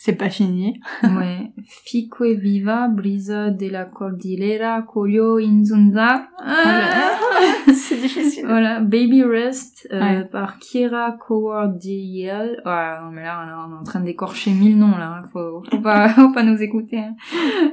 [0.00, 0.80] C'est pas fini.
[1.02, 1.50] Ouais.
[1.64, 6.28] Fico e viva, brisa de la cordillera, Colio inzunza.
[7.74, 8.44] c'est difficile.
[8.46, 10.24] Voilà, Baby Rest euh, Ouais.
[10.24, 12.62] par Kira Coward DL.
[12.64, 15.28] Ouais, non mais là on est en train d'écorcher mille noms là, hein.
[15.32, 16.98] faut, faut pas, faut pas nous écouter.
[16.98, 17.14] hein.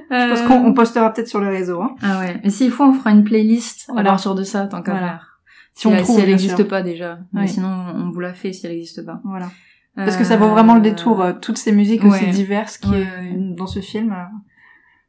[0.09, 1.81] Je pense Euh, qu'on on postera peut-être sur le réseau.
[1.81, 1.95] Hein.
[2.01, 4.09] Ah ouais, mais s'il faut on fera une playlist Voilà.
[4.09, 5.07] à partir de ça tant qu'à Voilà.
[5.09, 5.39] faire.
[5.73, 7.47] Si on elle- trouve, si elle n'existe pas déjà, mais Oui.
[7.49, 9.19] sinon on vous la fait si elle n'existe pas.
[9.23, 9.47] Voilà.
[9.95, 11.21] Parce que ça vaut vraiment le détour.
[11.21, 14.25] euh, Toutes ces musiques aussi diverses qui Ouais, dans ce film, euh,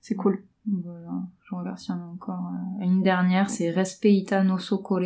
[0.00, 0.44] c'est cool.
[0.66, 1.10] Voilà,
[1.48, 2.50] je regarde s'il y en a encore.
[2.80, 5.00] euh, Une dernière, c'est Respeita no Socore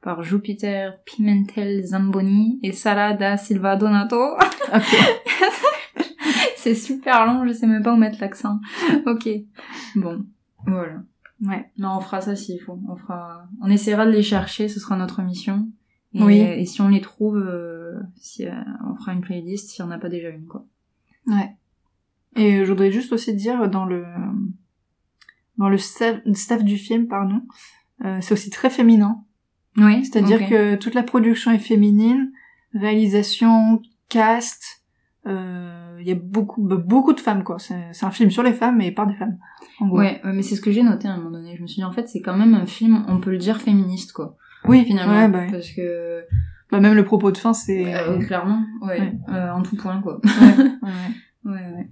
[0.00, 4.36] par Jupiter Pimentel Zamboni et Sara da Silva Donato.
[6.56, 8.60] C'est super long, je sais même pas où mettre l'accent.
[9.06, 9.28] ok.
[9.96, 10.24] Bon,
[10.66, 11.02] voilà.
[11.44, 11.68] Ouais.
[11.76, 12.78] Non, on fera ça s'il faut.
[12.88, 15.68] On fera, on essaiera de les chercher, ce sera notre mission.
[16.14, 16.40] Et, Oui.
[16.40, 18.52] et si on les trouve, euh, si, euh,
[18.88, 20.66] on fera une playlist si on n'a pas déjà une, quoi.
[21.26, 21.56] Ouais.
[22.36, 24.04] Et euh, je voudrais juste aussi dire dans le
[25.58, 27.42] dans le staff, staff du film, pardon,
[28.04, 29.22] euh, c'est aussi très féminin.
[29.76, 30.04] Oui.
[30.04, 32.32] C'est-à-dire que toute la production est féminine,
[32.74, 34.82] réalisation, cast,
[35.26, 37.58] euh, il y a beaucoup beaucoup de femmes quoi.
[37.58, 39.38] C'est un film sur les femmes et par des femmes.
[39.80, 39.98] En gros.
[39.98, 41.56] Ouais, ouais, mais c'est ce que j'ai noté à un moment donné.
[41.56, 43.60] Je me suis dit, en fait, c'est quand même un film, on peut le dire
[43.60, 44.36] féministe, quoi.
[44.66, 45.14] Oui, Finalement.
[45.14, 45.50] Ouais, bah, ouais.
[45.50, 46.24] Parce que,
[46.70, 47.94] Bah, même le propos de fin, c'est.
[47.94, 49.12] euh, clairement, ouais, Ouais.
[49.30, 50.20] euh, en tout point, quoi.
[51.44, 51.90] Ouais, ouais.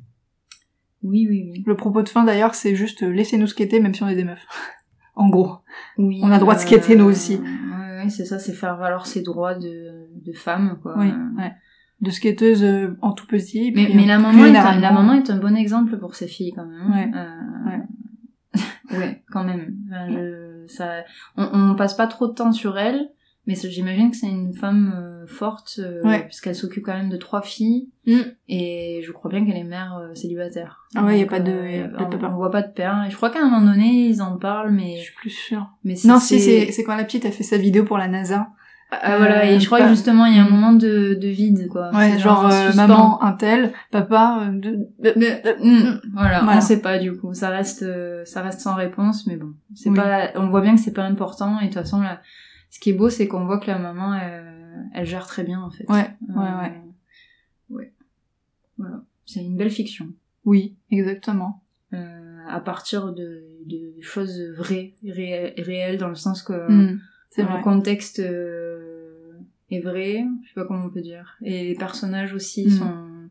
[1.03, 1.65] Oui, oui, oui.
[1.67, 4.25] Le propos de fin d'ailleurs, c'est juste euh, laissez-nous skater même si on est des
[4.25, 4.47] meufs.
[5.17, 5.57] en gros.
[5.99, 6.21] Oui.
[6.23, 7.37] On a droit de skater, nous aussi.
[7.37, 10.95] Ouais, ouais, c'est ça, c'est faire valoir ses droits de, de femme, quoi.
[10.99, 11.53] Oui, Euh, ouais.
[12.01, 13.73] De skateuse euh, en tout petit.
[13.75, 16.53] Mais, euh, la maman, est un, la maman est un bon exemple pour ses filles,
[16.55, 16.91] quand même.
[16.93, 17.11] Ouais.
[17.15, 17.83] Euh, ouais,
[19.31, 19.77] quand même.
[19.89, 21.05] Enfin, je, ça,
[21.37, 23.11] on, on passe pas trop de temps sur elle,
[23.47, 26.25] mais j'imagine que c'est une femme euh, forte, euh, Ouais.
[26.27, 28.21] puisqu'elle s'occupe quand même de trois filles, Mm.
[28.49, 30.87] et je crois bien qu'elle est mère euh, célibataire.
[30.97, 32.63] Ah ouais, y a Donc, pas de- euh, y a pas de on, voit pas
[32.63, 33.05] de père.
[33.07, 35.67] Et je crois qu'à un moment donné, ils en parlent, mais, Je suis plus sûre.
[35.85, 38.49] mais Non, si, c'est quand la petite a fait sa vidéo pour la NASA.
[38.93, 40.53] Ah, voilà, et je crois pas- que justement, il y a un Mm.
[40.53, 41.91] moment de, de vide, quoi.
[41.95, 44.71] Ouais, genre euh, maman un tel, papa euh, de...
[44.99, 46.59] Mm, voilà, Voilà.
[46.59, 49.91] on sait pas du coup, ça reste euh, ça reste sans réponse mais bon, c'est
[49.91, 49.97] Oui.
[49.97, 52.21] pas on voit bien que c'est pas important et de toute façon là,
[52.71, 55.61] ce qui est beau c'est qu'on voit que la maman elle, elle gère très bien
[55.63, 55.85] en fait.
[55.89, 56.81] Ouais, Euh, ouais, ouais.
[57.71, 57.93] Ouais.
[58.77, 60.09] Voilà, c'est une belle fiction.
[60.45, 61.63] Oui, exactement.
[61.93, 67.01] Euh, à partir de, de choses vraies, ré- réelles dans le sens que Mm,
[67.31, 69.39] c'est le contexte euh,
[69.71, 71.37] est vrai, je sais pas comment on peut dire.
[71.43, 72.71] Et les personnages aussi Mm.
[72.71, 73.29] sont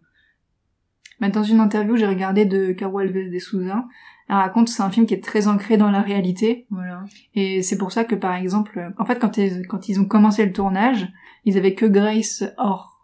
[1.21, 3.85] Mais dans une interview j'ai regardée de Caro Alves de Souza,
[4.29, 6.65] elle raconte que c'est un film qui est très ancré dans la réalité.
[6.69, 7.03] Voilà.
[7.35, 10.45] Et c'est pour ça que, par exemple, en fait, quand ils, quand ils ont commencé
[10.45, 11.07] le tournage,
[11.45, 12.99] ils avaient que Grace Or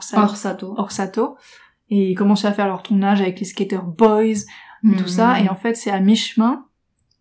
[0.00, 0.74] Sato.
[0.76, 1.36] hors Sato.
[1.90, 4.46] Et ils commençaient à faire leur tournage avec les Skater Boys,
[4.84, 5.40] et tout ça.
[5.40, 6.64] Et en fait, c'est à mi-chemin,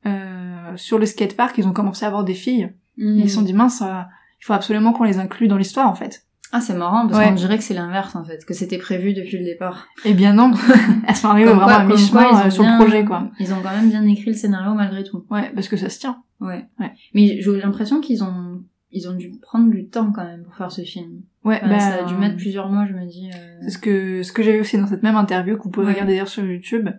[0.05, 2.71] euh, sur le skatepark, ils ont commencé à avoir des filles.
[3.00, 3.20] Mm.
[3.20, 4.02] Ils se sont dit, mince, euh,
[4.41, 6.26] il faut absolument qu'on les inclue dans l'histoire, en fait.
[6.52, 7.28] Ah, c'est marrant, parce Ouais.
[7.30, 9.88] qu'on dirait que c'est l'inverse, en fait, que c'était prévu depuis le départ.
[10.06, 10.52] Eh bien non,
[11.08, 13.30] elles sont arrivées vraiment à mi-chemin euh, sur le projet, quoi.
[13.39, 15.26] Ils ont quand même bien écrit le scénario malgré tout.
[15.30, 16.24] Ouais, parce que ça se tient.
[16.39, 16.66] Ouais.
[16.80, 16.91] Ouais.
[17.14, 20.72] Mais j'ai l'impression qu'ils ont, ils ont dû prendre du temps quand même pour faire
[20.72, 21.22] ce film.
[21.43, 23.30] Ouais, Enfin, bah, ça a dû mettre plusieurs mois, je me dis.
[23.34, 25.70] euh, C'est ce que ce que j'ai vu aussi dans cette même interview que vous
[25.70, 25.93] pouvez Ouais.
[25.93, 26.89] regarder d'ailleurs sur YouTube.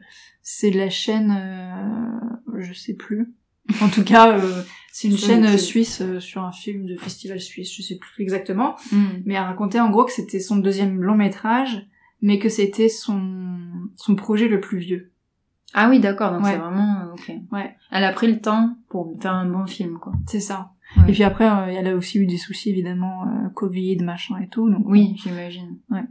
[0.42, 3.32] C'est la chaîne, euh, je sais plus.
[3.82, 7.40] En tout cas, euh, c'est une chaîne euh, suisse euh, sur un film de festival
[7.40, 8.76] suisse, je sais plus exactement.
[8.92, 9.22] hmm.
[9.24, 11.86] Mais elle racontait en gros que c'était son deuxième long métrage,
[12.22, 13.20] mais que c'était son
[13.96, 15.12] son projet le plus vieux.
[15.72, 16.50] Ah oui, d'accord, donc Ouais.
[16.52, 17.32] c'est vraiment, euh, ok.
[17.52, 17.76] Ouais.
[17.92, 20.12] Elle a pris le temps pour faire un bon film, quoi.
[20.26, 20.72] C'est ça.
[20.96, 21.04] Ouais.
[21.08, 23.24] Et puis après, euh, elle a aussi eu des soucis évidemment,
[23.54, 24.68] Covid, machin et tout.
[24.68, 25.78] Donc Oui, j'imagine.
[25.90, 26.02] Ouais.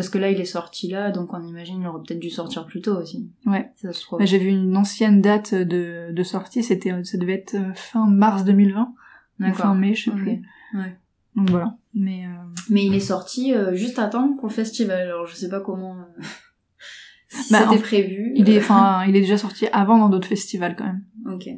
[0.00, 2.64] Parce que là, il est sorti là, donc on imagine il aurait peut-être dû sortir
[2.66, 3.28] plus tôt aussi.
[3.46, 3.70] Ouais.
[3.76, 4.24] Ça se trouve.
[4.24, 8.44] J'ai vu une ancienne date de, de sortie, c'était, ça devait être euh, fin mars
[8.44, 9.74] 2020, ou fin D'accord.
[9.74, 10.42] mai, je sais plus.
[10.74, 10.96] Ouais.
[11.36, 11.76] Donc voilà.
[11.94, 12.30] Mais euh,
[12.70, 15.60] Mais il est sorti euh, juste à temps pour le festival, alors je sais pas
[15.60, 15.96] comment...
[15.98, 16.22] euh,
[17.28, 18.32] si Bah, c'était en- prévu.
[18.36, 21.04] il est, enfin, il est déjà sorti avant dans d'autres festivals quand même.
[21.26, 21.48] Ok.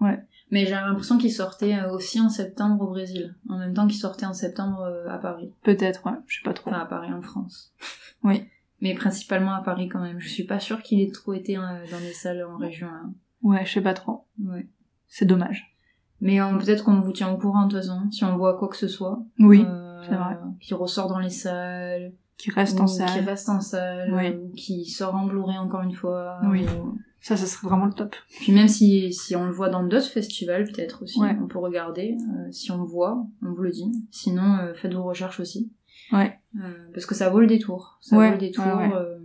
[0.00, 0.18] Ouais.
[0.52, 3.98] Mais j'ai l'impression qu'il sortait euh, aussi en septembre au Brésil, en même temps qu'il
[3.98, 5.52] sortait en septembre euh, à Paris.
[5.64, 6.70] Peut-être, ouais, je sais pas trop.
[6.70, 7.72] Enfin, à Paris, en France.
[8.24, 8.44] Oui.
[8.80, 10.20] Mais principalement à Paris quand même.
[10.20, 13.02] Je suis pas sûre qu'il ait trop été euh, dans les salles en région là.
[13.42, 14.26] Ouais, je sais pas trop.
[14.44, 14.68] Ouais.
[15.08, 15.74] C'est dommage.
[16.20, 18.68] Mais euh, peut-être qu'on vous tient au courant de toute façon, si on voit quoi
[18.68, 19.20] que ce soit.
[19.40, 20.36] Oui, Euh, c'est vrai.
[20.60, 22.12] Qui ressort dans les salles.
[22.36, 23.24] qui reste en Qui salle.
[23.24, 24.12] reste en salle.
[24.14, 24.36] Oui.
[24.36, 26.38] Ou qui sort en Blu-ray encore une fois.
[26.44, 26.64] Oui.
[26.78, 28.14] ou- Ça, ça serait vraiment le top.
[28.40, 31.36] Puis même si, si on le voit dans d'autres festivals, peut-être aussi, Ouais.
[31.40, 32.16] on peut regarder.
[32.36, 33.92] Euh, si on le voit, on vous le dit.
[34.10, 35.70] Sinon, euh, faites vos recherches aussi.
[36.10, 36.38] Ouais.
[36.56, 37.98] Euh, parce que ça vaut le détour.
[38.00, 38.64] Ça Ouais, vaut le détour.
[38.64, 38.90] ouais.
[38.92, 39.18] euh,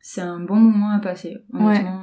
[0.00, 1.36] c'est un bon moment à passer.
[1.52, 2.02] Honnêtement.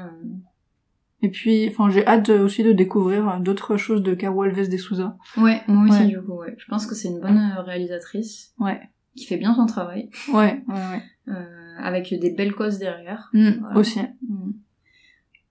[1.22, 5.18] Et puis, enfin, j'ai hâte aussi de découvrir d'autres choses de Caro Alves de Souza.
[5.38, 6.56] Ouais, moi aussi du coup, ouais.
[6.58, 8.80] Je pense que c'est une bonne réalisatrice Ouais.
[9.16, 11.34] qui fait bien son travail, Ouais, ouais, ouais.
[11.34, 13.30] euh, avec des belles causes derrière.
[13.34, 13.78] Mm, Voilà.
[13.80, 14.00] Aussi.
[14.00, 14.04] Euh,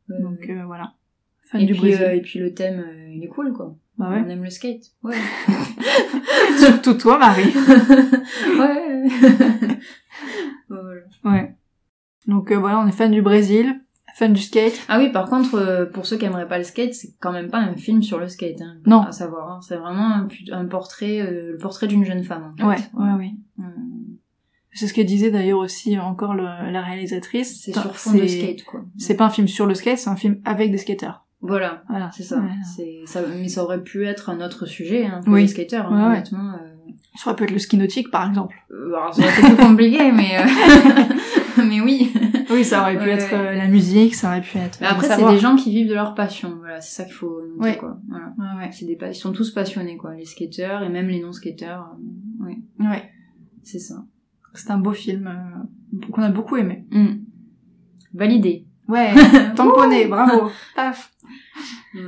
[0.08, 0.94] Donc euh, voilà.
[1.42, 3.74] Fan et, du puis, euh, et puis le thème, euh, il est cool quoi.
[3.96, 4.22] Bah ouais.
[4.24, 4.92] On aime le skate.
[5.02, 5.16] Ouais.
[6.58, 7.52] Surtout toi, Marie.
[8.58, 9.08] ouais.
[10.68, 11.00] Voilà.
[11.24, 11.54] Ouais.
[12.26, 13.80] Donc euh, voilà, on est fan du Brésil,
[14.14, 14.78] fan du skate.
[14.88, 17.50] Ah oui, par contre, euh, pour ceux qui aimeraient pas le skate, c'est quand même
[17.50, 18.60] pas un film sur le skate.
[18.60, 19.02] Hein, Non.
[19.02, 19.60] À savoir, hein.
[19.62, 22.52] c'est vraiment un, portrait, euh, le portrait d'une jeune femme.
[22.60, 22.90] En fait.
[22.94, 23.30] Ouais, ouais.
[23.60, 23.62] Euh,
[24.72, 27.60] C'est ce que disait d'ailleurs aussi encore le- la réalisatrice.
[27.62, 28.84] C'est sur fond de skate, quoi.
[28.98, 31.24] C'est pas un film sur le skate, c'est un film avec des skateurs.
[31.40, 31.82] Voilà.
[31.88, 32.38] Voilà, C'est ça.
[32.40, 32.50] Ouais.
[33.06, 33.20] Ça.
[33.28, 35.42] Mais ça aurait pu être un autre sujet hein, pour Oui.
[35.42, 36.16] les skateurs, hein, ouais.
[36.18, 36.54] honnêtement.
[36.54, 36.74] euh.
[37.16, 38.56] Ça aurait pu être le ski nautique, par exemple.
[38.70, 42.12] Euh, alors, ça aurait été plus compliqué, mais euh, mais oui.
[42.50, 44.78] Oui, ça aurait pu être euh, la musique, ça aurait pu être.
[44.80, 46.56] Mais après, c'est des gens qui vivent de leur passion.
[46.58, 47.76] Voilà, c'est ça qu'il faut noter, Ouais.
[47.76, 47.98] quoi.
[48.08, 48.68] Voilà.
[48.82, 50.14] Des pa- ils sont tous passionnés, quoi.
[50.14, 51.88] Les skateurs et même les non-skateurs.
[52.42, 53.10] euh, ouais, Ouais.
[53.62, 54.04] c'est ça.
[54.54, 56.84] C'est un beau film euh, qu'on a beaucoup aimé.
[56.90, 57.06] Mm.
[58.14, 58.66] Validé.
[58.88, 59.12] Ouais,
[59.56, 60.50] tamponné, bravo.
[60.76, 61.12] Paf.
[61.94, 61.98] Mm.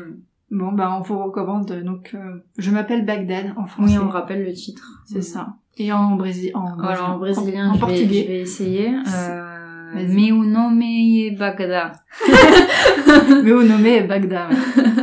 [0.53, 3.99] Bon, bah on vous recommande donc euh, Je m'appelle Bagdad en français.
[3.99, 5.03] Oui, on rappelle le titre.
[5.07, 5.23] C'est Mm.
[5.23, 5.55] ça.
[5.77, 8.25] Et en brésil, en, Alors en brésilien, en, en je, vais, je portugais.
[8.27, 8.89] vais essayer.
[8.95, 11.93] Euh, meu nome é Bagdad.
[13.45, 14.51] Mais au nommé Bagdad.
[14.55, 14.95] voilà.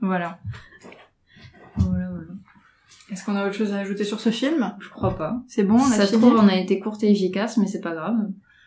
[0.00, 0.38] voilà.
[3.10, 4.74] Est-ce qu'on a autre chose à ajouter sur ce film?
[4.80, 5.42] Je crois pas.
[5.46, 7.80] C'est bon, on a ça se trouve, on a été courte et efficace, mais c'est
[7.80, 8.16] pas grave.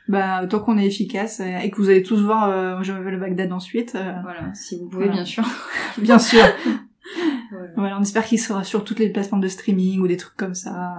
[0.07, 3.19] Bah tant qu'on est efficace euh, et que vous allez tous voir euh, Je m'appelle
[3.19, 5.13] Bagdad ensuite, euh, Voilà, si vous pouvez, Voilà.
[5.17, 5.43] bien sûr.
[5.97, 6.43] bien sûr.
[7.49, 7.71] Voilà.
[7.77, 10.53] voilà, on espère qu'il sera sur toutes les plateformes de streaming ou des trucs comme
[10.53, 10.97] ça.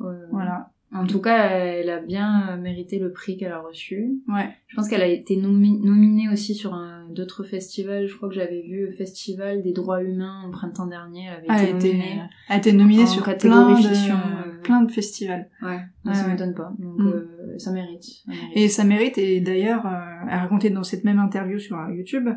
[0.00, 0.16] Ouais.
[0.32, 0.70] Voilà.
[0.92, 4.20] En tout cas, elle a bien euh, mérité le prix qu'elle a reçu.
[4.26, 4.48] Ouais.
[4.66, 6.76] Je pense qu'elle a été nomi- nominée aussi sur
[7.10, 8.06] d'autres festivals.
[8.08, 11.26] Je crois que j'avais vu le Festival des droits humains au printemps dernier.
[11.26, 12.22] Elle avait Elle a été été, nominée.
[12.48, 14.60] elle a été nominée sur catégorie plein de, fiction, euh.
[14.62, 15.48] plein de festivals.
[15.62, 16.32] Ouais, Ouais, ça ouais.
[16.32, 16.72] m'étonne pas.
[16.78, 17.06] Donc Mm.
[17.06, 18.02] euh, ça mérite.
[18.04, 18.56] ça mérite.
[18.56, 22.28] Et ça mérite, et d'ailleurs, euh, elle racontait dans cette même interview sur YouTube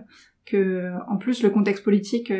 [0.46, 2.32] que, en plus, le contexte politique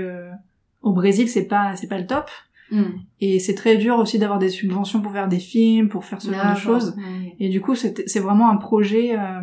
[0.82, 2.30] au Brésil, c'est pas, c'est pas le top.
[2.72, 2.84] Mm.
[3.20, 6.32] Et c'est très dur aussi d'avoir des subventions pour faire des films, pour faire ce
[6.32, 6.96] genre de choses.
[6.98, 7.36] Ouais.
[7.40, 9.42] Et du coup, c'est vraiment un projet, euh,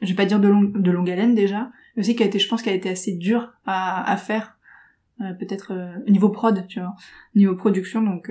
[0.00, 2.38] je vais pas dire de, long- de longue haleine déjà, mais aussi qui a été,
[2.38, 4.56] je pense, qui a été assez dur à, à faire,
[5.20, 6.94] euh, peut-être euh, au niveau prod, tu vois,
[7.34, 8.02] niveau production.
[8.02, 8.30] Donc,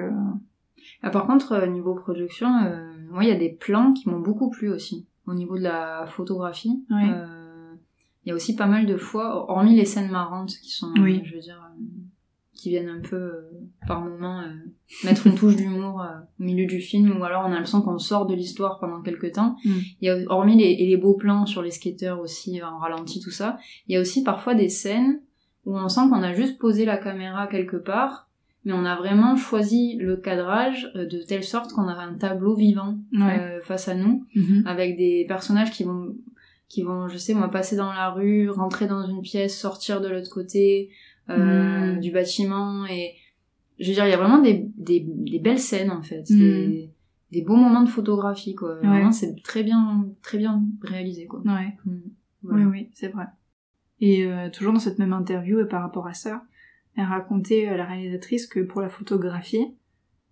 [1.03, 2.49] Ah, par contre, euh, niveau production,
[3.11, 5.05] moi, il y a des plans qui m'ont beaucoup plu aussi.
[5.27, 6.83] au niveau de la photographie.
[8.23, 11.21] Il y a aussi pas mal de fois, hormis les scènes marrantes qui sont, Oui.
[11.25, 11.59] je veux dire,
[12.61, 13.41] qui viennent un peu euh,
[13.87, 14.45] par moment euh,
[15.03, 17.97] mettre une touche d'humour euh, au milieu du film, ou alors on a l'impression qu'on
[17.97, 19.55] sort de l'histoire pendant quelques temps.
[19.65, 19.69] Mm.
[20.01, 23.19] Il y a hormis les, et les beaux plans sur les skateurs aussi en ralenti
[23.19, 23.57] tout ça,
[23.87, 25.21] il y a aussi parfois des scènes
[25.65, 28.29] où on sent qu'on a juste posé la caméra quelque part,
[28.63, 32.99] mais on a vraiment choisi le cadrage de telle sorte qu'on a un tableau vivant
[33.11, 33.59] Ouais.
[33.63, 34.63] face à nous, Mhm.
[34.67, 36.15] avec des personnages qui vont,
[36.69, 40.07] qui vont, je sais moi, passer dans la rue, rentrer dans une pièce, sortir de
[40.09, 40.89] l'autre côté
[41.37, 41.99] euh, Mm.
[41.99, 43.13] du bâtiment, et
[43.79, 46.37] je veux dire, il y a vraiment des, des, des belles scènes en fait, Mm.
[46.37, 46.89] des,
[47.31, 48.75] des beaux moments de photographie quoi.
[48.79, 48.87] Ouais.
[48.87, 51.41] Vraiment, c'est très bien, très bien réalisé quoi.
[51.45, 51.75] Ouais.
[51.85, 51.97] Mm.
[52.43, 52.65] Voilà.
[52.65, 53.25] Oui, oui, c'est vrai.
[53.99, 56.43] Et euh, toujours dans cette même interview, et par rapport à ça,
[56.95, 59.67] elle racontait à la réalisatrice que pour la photographie,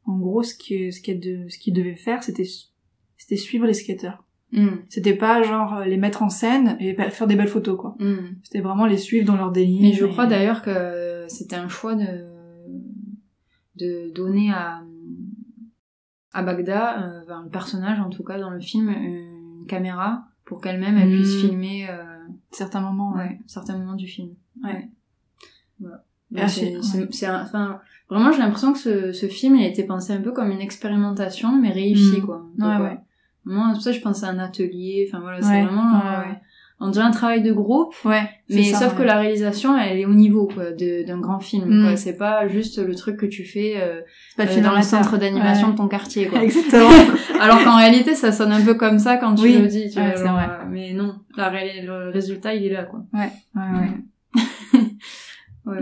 [0.06, 2.47] en gros, ce que ce qu'elle de, ce qu'il devait faire, c'était
[3.18, 4.24] c'était suivre les skateurs.
[4.52, 4.68] Mm.
[4.89, 7.95] C'était pas genre euh, les mettre en scène et faire des belles photos, quoi.
[8.00, 8.38] Mm.
[8.43, 9.82] C'était vraiment les suivre dans leur délire.
[9.82, 12.26] Mais je et- crois d'ailleurs que c'était un choix de,
[13.76, 14.82] de donner à,
[16.34, 20.97] à Bagdad, euh, le personnage en tout cas dans le film, une caméra pour qu'elle-même
[20.97, 21.47] elle puisse Mm.
[21.47, 22.04] filmer euh,
[22.52, 23.14] certains moments.
[23.14, 23.20] Ouais.
[23.24, 24.30] ouais, certains moments du film.
[24.64, 24.89] Ouais.
[25.80, 26.47] Voilà.
[26.47, 27.80] C'est- un- enfin,
[28.10, 30.60] vraiment j'ai l'impression que ce, ce film il a été pensé un peu comme une
[30.62, 32.45] expérimentation mais réussie quoi.
[32.58, 32.97] Donc, Ouais, ouais.
[33.46, 36.24] Moi, c'est pour ça je pense à un atelier, enfin voilà, c'est vraiment, euh,
[36.82, 38.30] on dirait un travail de groupe, Ouais.
[38.50, 38.98] mais ça, sauf ouais.
[39.00, 41.92] que la réalisation, elle est au niveau quoi, d'un grand film.
[41.92, 41.98] Mm.
[41.98, 44.02] C'est pas juste le truc que tu fais euh,
[44.38, 45.74] pas euh, dans le centre d'animation Ouais.
[45.74, 46.28] de ton quartier.
[46.28, 46.40] Quoi.
[46.44, 46.90] Exactement.
[47.42, 49.58] Alors qu'en réalité, ça sonne un peu comme ça quand tu Oui.
[49.58, 49.90] le dis.
[49.90, 50.46] Tu Ouais, vois, vrai.
[50.50, 52.84] euh, mais non, la le résultat, il est là.
[52.84, 53.02] Quoi.
[53.14, 54.82] ouais, ouais, ouais.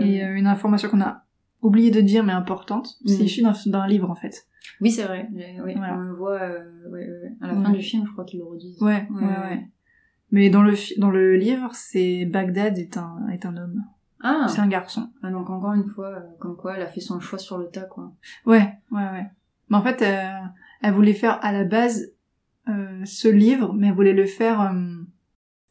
[0.00, 1.22] Et une information qu'on a
[1.62, 3.26] oublié de dire mais importante, c'est Mm.
[3.26, 4.44] issu d'un livre en fait.
[4.80, 5.28] Oui, c'est vrai.
[5.32, 5.96] Oui, Voilà.
[5.96, 7.32] On le voit euh, ouais, ouais, ouais.
[7.40, 7.62] à la Ouais.
[7.64, 8.80] fin du film, je crois qu'ils le redisent.
[8.82, 9.66] Ouais, ouais, ouais.
[10.30, 13.82] Mais dans le dans le livre, c'est Bagdad est un est un homme.
[14.22, 14.46] Ah.
[14.48, 15.10] C'est un garçon.
[15.22, 17.68] ah, donc encore une fois, euh, comme quoi, elle a fait son choix sur le
[17.68, 18.12] tas, quoi.
[18.46, 19.26] Ouais, ouais, ouais.
[19.68, 20.46] Mais en fait, euh,
[20.82, 22.12] elle voulait faire à la base
[22.68, 24.72] euh, ce livre, mais elle voulait le faire euh,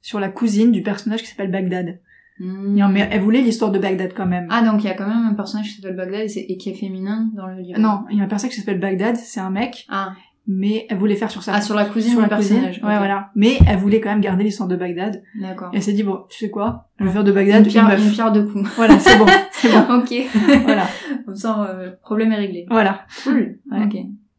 [0.02, 2.00] sur la cousine du personnage qui s'appelle Bagdad.
[2.40, 2.76] Hmm.
[2.76, 4.48] Non, mais elle voulait l'histoire de Bagdad quand même.
[4.52, 6.74] Ah, donc il y a quand même un personnage qui s'appelle Bagdad et, qui est
[6.76, 7.80] féminin dans le livre.
[7.80, 10.14] Non, il y a un personnage qui s'appelle Bagdad, c'est un mec, Ah,
[10.50, 12.30] mais elle voulait faire sur sa ah sur la cousine sur cousine.
[12.30, 12.76] personnage.
[12.84, 13.32] Ouais, voilà.
[13.36, 15.22] Mais elle voulait quand même garder l'histoire de Bagdad.
[15.42, 15.72] D'accord.
[15.74, 17.72] Et elle s'est dit bon, tu sais quoi, je vais faire de Bagdad Une une,
[17.72, 18.06] pierre, meuf.
[18.06, 18.70] une pierre de coups.
[18.76, 19.96] Voilà, c'est bon, c'est bon.
[19.98, 20.14] ok.
[20.64, 20.88] Voilà,
[21.26, 22.66] Comme ça, euh, le problème est réglé.
[22.70, 23.02] voilà.
[23.24, 23.60] Cool.
[23.72, 23.84] Ouais.
[23.86, 23.96] Ok.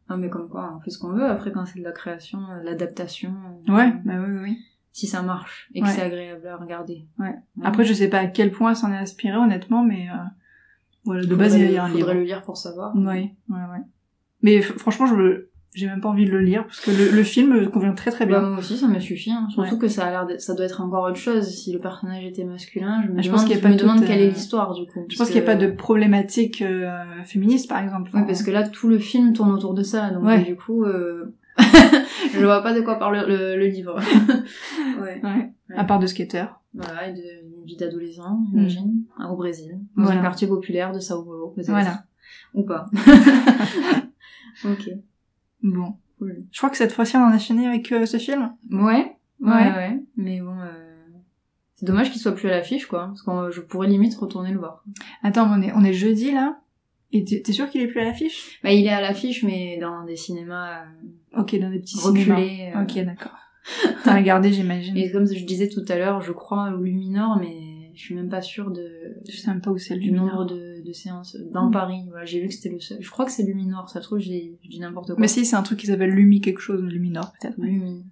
[0.09, 1.25] Non, mais comme quoi, on fait ce qu'on veut.
[1.25, 3.31] Après, quand c'est de la création, euh, l'adaptation.
[3.69, 4.57] euh, Ouais, bah oui, oui, oui.
[4.91, 5.91] Si ça marche et que Ouais.
[5.91, 7.05] c'est agréable à regarder.
[7.19, 7.35] Ouais.
[7.63, 10.15] Après, je sais pas à quel point s'en est inspiré, honnêtement, mais euh,
[11.05, 12.13] voilà, de Faudrait- base, il y a un faudrait livre.
[12.15, 12.93] le lire pour savoir.
[12.95, 13.81] Oui, ouais, ouais.
[14.41, 17.69] Mais franchement, je j'ai même pas envie de le lire parce que le, le film
[17.69, 18.49] convient très très Bah, bien.
[18.49, 19.31] moi aussi, ça me suffit.
[19.31, 19.47] hein.
[19.51, 19.79] Surtout Ouais.
[19.81, 21.47] que ça a l'air, ça doit être encore autre chose.
[21.47, 23.69] Si le personnage était masculin, je me Je demande, pense qu'il y a je pas
[23.69, 25.05] me demande quelle est l'histoire du coup.
[25.07, 26.89] je pense qu'il n'y a pas de problématique euh,
[27.23, 28.09] féministe, par exemple.
[28.15, 30.09] Oui, parce que là, tout le film tourne autour de ça.
[30.09, 30.41] Donc, Ouais.
[30.43, 31.35] du coup, euh...
[32.33, 33.99] je vois pas de quoi parle le, le livre.
[35.01, 35.21] ouais.
[35.23, 35.51] Ouais.
[35.75, 36.45] À part de skater.
[36.73, 39.79] Voilà, et de- d'une vie d'adolescent, j'imagine, au Brésil.
[39.95, 40.05] Dans Mm.
[40.05, 40.19] Voilà.
[40.19, 41.69] un quartier populaire de Sao Paulo, peut-être.
[41.69, 42.03] Voilà.
[42.53, 42.87] Ou pas.
[44.65, 44.89] ok.
[45.63, 45.95] Bon.
[46.17, 46.37] Cool.
[46.51, 48.51] Je crois que cette fois-ci, on en a fini avec euh, ce film.
[48.71, 49.15] Ouais.
[49.39, 49.71] Ouais, Ouais.
[49.73, 49.99] ouais.
[50.17, 50.71] Mais bon, euh...
[51.75, 53.07] c'est dommage qu'il soit plus à l'affiche, quoi.
[53.07, 54.83] Parce que je pourrais limite retourner le voir.
[55.23, 56.59] Attends, on est, on est jeudi là
[57.11, 58.59] Et t'es sûr qu'il est plus à l'affiche?
[58.63, 62.35] Bah, il est à l'affiche, mais dans des cinémas euh, Ok, dans des petits cinémas.
[62.35, 62.71] reculés.
[62.75, 63.35] euh, Ok, d'accord.
[64.03, 64.95] T'as regardé, j'imagine.
[64.95, 68.29] Et comme je disais tout à l'heure, je crois au Luminor, mais je suis même
[68.29, 68.87] pas sûre de,
[69.27, 70.25] Je sais même pas où c'est le Luminor.
[70.27, 71.71] nombre de, de séances dans Mm.
[71.71, 72.01] Paris.
[72.09, 72.97] Voilà, j'ai vu que c'était le seul.
[73.01, 75.17] Je crois que c'est Luminor, ça se trouve, j'ai- dis n'importe quoi.
[75.19, 77.57] Mais si, c'est un truc qui s'appelle Lumi quelque chose, Luminor peut-être.
[77.59, 78.05] Lumi.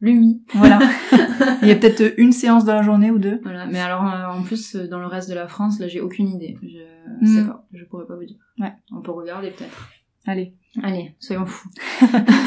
[0.00, 0.42] Lumi.
[0.54, 0.78] Voilà.
[1.62, 3.40] Il y a peut-être une séance dans la journée ou deux.
[3.42, 3.66] Voilà.
[3.66, 6.28] Mais alors, euh, en plus, euh, dans le reste de la France, là, j'ai aucune
[6.28, 6.56] idée.
[6.62, 6.78] Je
[7.20, 7.26] Mm.
[7.26, 7.66] sais pas.
[7.72, 8.38] Je pourrais pas vous dire.
[8.58, 8.72] Ouais.
[8.92, 9.88] On peut regarder peut-être.
[10.26, 11.68] Allez, Allez, soyons fous.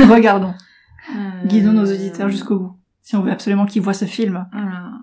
[0.10, 0.54] regardons.
[1.16, 2.78] Euh, Guidons nos auditeurs jusqu'au bout.
[3.02, 4.48] Si on veut absolument qu'ils voient ce film.
[4.54, 5.00] Voilà.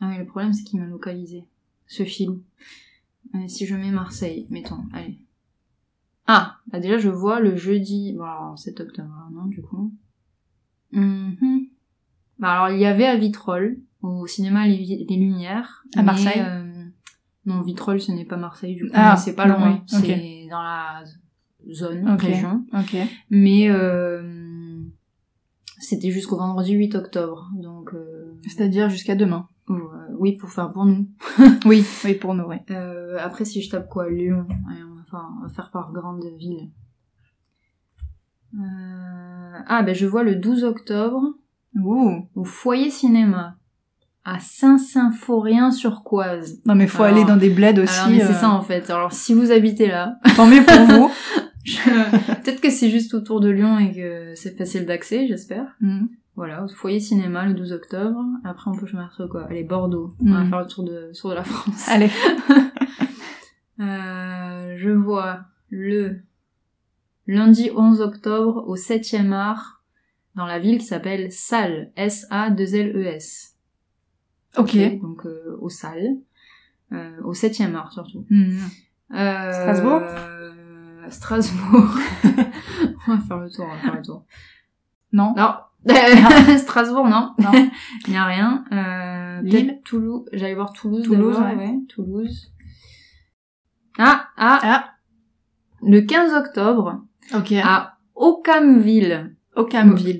[0.00, 1.44] Ah oui, le problème, c'est qu'il m'a localisé.
[1.86, 2.40] Ce film.
[3.34, 5.18] Euh, si je mets Marseille, mettons, allez.
[6.26, 9.92] Ah, bah déjà, je vois le jeudi, bon, alors, 7 octobre, alors non, du coup.
[10.92, 11.66] Mhm.
[12.38, 15.84] Bah, alors, il y avait à Vitrolles, au cinéma Les, Lumières.
[15.94, 16.84] À mais, Marseille euh,
[17.46, 19.82] Non, Vitrolles, ce n'est pas Marseille, du coup, Ah, c'est pas loin.
[19.86, 21.04] C'est dans la
[21.70, 22.64] zone, région.
[23.28, 24.82] Mais, euh,
[25.78, 27.94] c'était jusqu'au vendredi 8 octobre, donc...
[27.94, 29.48] euh, C'est-à-dire jusqu'à demain.
[29.70, 31.08] euh, oui, pour, enfin, pour nous.
[31.64, 32.56] Oui, oui, pour nous, oui.
[32.70, 34.46] Euh, après, si je tape quoi Lyon.
[34.48, 36.70] On va faire, on va faire par grande ville.
[38.54, 41.22] Euh, Ah, ben je vois le 12 octobre.
[41.76, 42.26] Ouh.
[42.34, 43.56] au foyer cinéma
[44.24, 46.60] à Saint-Symphorien-sur-Coise.
[46.66, 47.96] Non mais faut Alors- aller dans des bleds aussi.
[48.00, 48.90] Alors mais c'est euh, ça en fait.
[48.90, 51.10] Alors si vous habitez là, Tant mieux pour vous.
[51.64, 55.76] je- peut-être que c'est juste autour de Lyon et que c'est facile d'accès, j'espère.
[55.80, 56.08] Mhm.
[56.36, 58.18] Voilà, au foyer cinéma le 12 octobre.
[58.44, 59.46] Après on peut faire quoi?
[59.48, 60.14] Allez Bordeaux.
[60.24, 60.48] On va Mhm.
[60.50, 61.88] faire le tour de tour de la France.
[61.88, 62.10] Allez.
[63.80, 65.40] Euh, je vois
[65.70, 66.18] le
[67.30, 69.82] lundi 11 octobre au 7e art
[70.34, 73.56] dans la ville qui s'appelle Salles, S-A-2-L-E-S.
[74.56, 74.74] Ok.
[74.74, 76.16] E Donc euh, au Salles,
[76.92, 78.26] euh, au 7e art surtout.
[78.30, 78.58] Mhm.
[79.12, 81.88] Euh, Strasbourg euh, Strasbourg.
[83.06, 84.24] on va faire le tour, on va faire le tour.
[85.12, 85.34] Non.
[85.36, 85.54] Non.
[86.58, 87.32] Strasbourg, non.
[87.38, 87.52] Non.
[88.06, 88.64] Il n'y a rien.
[88.72, 90.28] Euh, Lille Toulouse.
[90.32, 91.04] J'allais voir Toulouse.
[91.04, 91.78] Toulouse, d'abord, ouais.
[91.88, 92.52] Toulouse.
[93.98, 94.90] Ah, ah, Ah.
[95.82, 97.02] Le 15 octobre,
[97.34, 97.52] Ok.
[97.62, 99.34] à Occamville.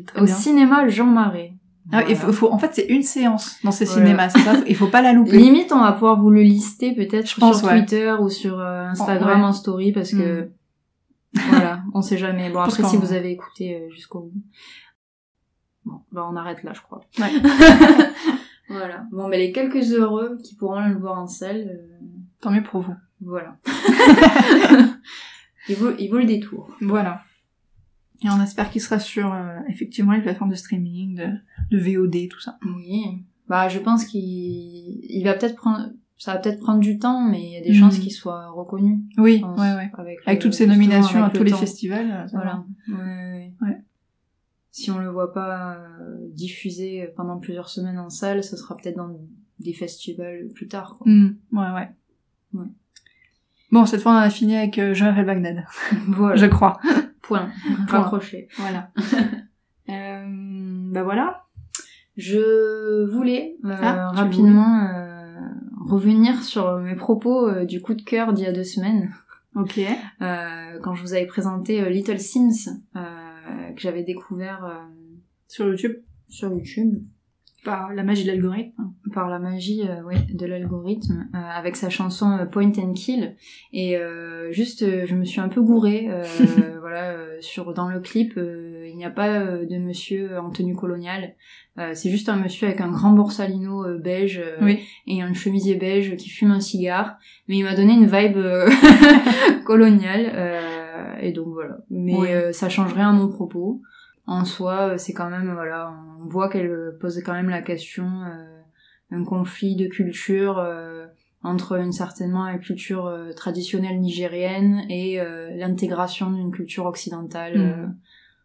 [0.06, 0.34] Très au bien.
[0.34, 1.52] cinéma Jean Marais.
[1.92, 2.18] Ah, il Voilà.
[2.26, 4.02] faut, faut- en fait, c'est une séance dans ces Voilà.
[4.06, 5.36] cinémas, c'est ça Il faut pas la louper.
[5.38, 7.78] Limite, on va pouvoir vous le lister peut-être pense, sur ouais.
[7.80, 9.46] Twitter ou sur euh, Instagram Ouais.
[9.46, 10.50] en story parce que
[11.48, 12.50] voilà, on sait jamais.
[12.50, 14.42] Bon après si vous avez écouté euh, jusqu'au bout.
[15.84, 17.00] Bon, bah on arrête là, je crois.
[17.18, 17.32] Ouais.
[18.68, 19.04] voilà.
[19.10, 21.96] Bon, mais les quelques heureux qui pourront le voir en salle, euh,
[22.40, 22.94] Tant mieux pour vous.
[23.20, 23.56] voilà.
[25.70, 26.76] il vaut, il vaut le détour.
[26.80, 27.22] Voilà.
[28.22, 31.28] Et on espère qu'il sera sur, euh, effectivement, les plateformes de streaming, de,
[31.76, 32.58] de VOD, tout ça.
[32.76, 33.24] Oui.
[33.48, 37.42] Bah, je pense qu'il il va peut-être prendre, ça va peut-être prendre du temps, mais
[37.42, 37.76] il y a des Mhm.
[37.76, 39.00] chances qu'il soit reconnu.
[39.16, 39.90] Oui, pense, ouais, ouais.
[39.94, 41.56] Avec, Avec le- toutes ces nominations à le tous les temps.
[41.56, 42.10] festivals.
[42.10, 42.64] euh, Voilà.
[42.88, 43.76] Ouais, ouais, Ouais.
[44.72, 48.96] Si on le voit pas euh, diffusé pendant plusieurs semaines en salle, ce sera peut-être
[48.98, 49.18] dans
[49.58, 50.96] des festivals plus tard.
[50.98, 51.10] Quoi.
[51.10, 51.88] Hmm, ouais, ouais.
[52.54, 52.66] Ouais.
[53.72, 55.64] Bon, cette fois, on a fini avec euh, Je m'appelle Bagdad.
[56.08, 56.36] Voilà.
[56.36, 56.78] Je crois.
[57.22, 57.50] Point.
[57.88, 58.00] Point.
[58.00, 58.48] Raccroché.
[58.58, 58.90] Voilà.
[59.88, 60.24] euh,
[60.92, 61.44] bah voilà.
[62.16, 65.38] Je voulais euh, Ah, rapidement euh,
[65.86, 69.10] revenir sur mes propos euh, du coup de cœur d'il y a deux semaines.
[69.54, 69.78] Ok.
[69.78, 74.80] Euh, quand je vous avais présenté Little Sims, que j'avais découvert
[75.48, 75.96] Sur YouTube.
[76.28, 76.94] sur YouTube.
[77.64, 78.92] Par la magie de l'algorithme.
[79.12, 83.36] par la magie euh, ouais, de l'algorithme euh, avec sa chanson euh, Point and Kill
[83.72, 86.24] et euh, juste euh, je me suis un peu gourée euh,
[86.80, 91.34] voilà sur dans le clip euh, il n'y a pas de monsieur en tenue coloniale
[91.78, 94.80] Euh, c'est juste un monsieur avec un grand borsalino beige euh, Oui.
[95.06, 98.68] et un chemisier beige qui fume un cigare mais il m'a donné une vibe euh,
[99.64, 102.28] coloniale euh, et donc voilà mais Oui.
[102.30, 103.80] euh, ça change rien à mon propos
[104.26, 107.62] en soi, euh, c'est quand même, voilà, on voit qu'elle euh, pose quand même la
[107.62, 108.60] question euh,
[109.10, 111.06] d'un conflit de culture euh,
[111.42, 117.58] entre une certainement une culture traditionnelle nigérienne et euh, l'intégration d'une culture occidentale.
[117.58, 117.96] Mhm.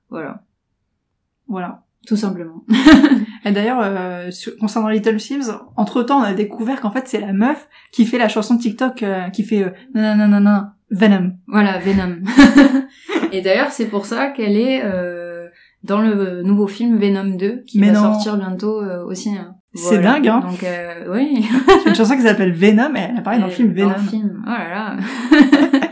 [0.09, 0.43] voilà,
[1.47, 1.83] Voilà.
[2.07, 2.63] tout simplement.
[3.45, 7.31] Et d'ailleurs, euh, concernant Little Sims, entre temps, on a découvert qu'en fait, c'est la
[7.33, 11.33] meuf qui fait la chanson TikTok euh, qui fait euh, nanana Venom.
[11.47, 12.21] Voilà, Venom.
[13.31, 15.24] et d'ailleurs, c'est pour ça qu'elle est euh,
[15.85, 18.13] dans le nouveau film Venom 2 qui Mais va non.
[18.13, 19.55] sortir bientôt euh, au cinéma.
[19.73, 20.39] C'est dingue, hein.
[20.49, 21.45] Donc, euh, oui.
[21.83, 23.89] C'est une chanson qui s'appelle Venom et elle apparaît dans le film Venom.
[23.89, 24.43] Dans le film.
[24.45, 24.97] Oh là là.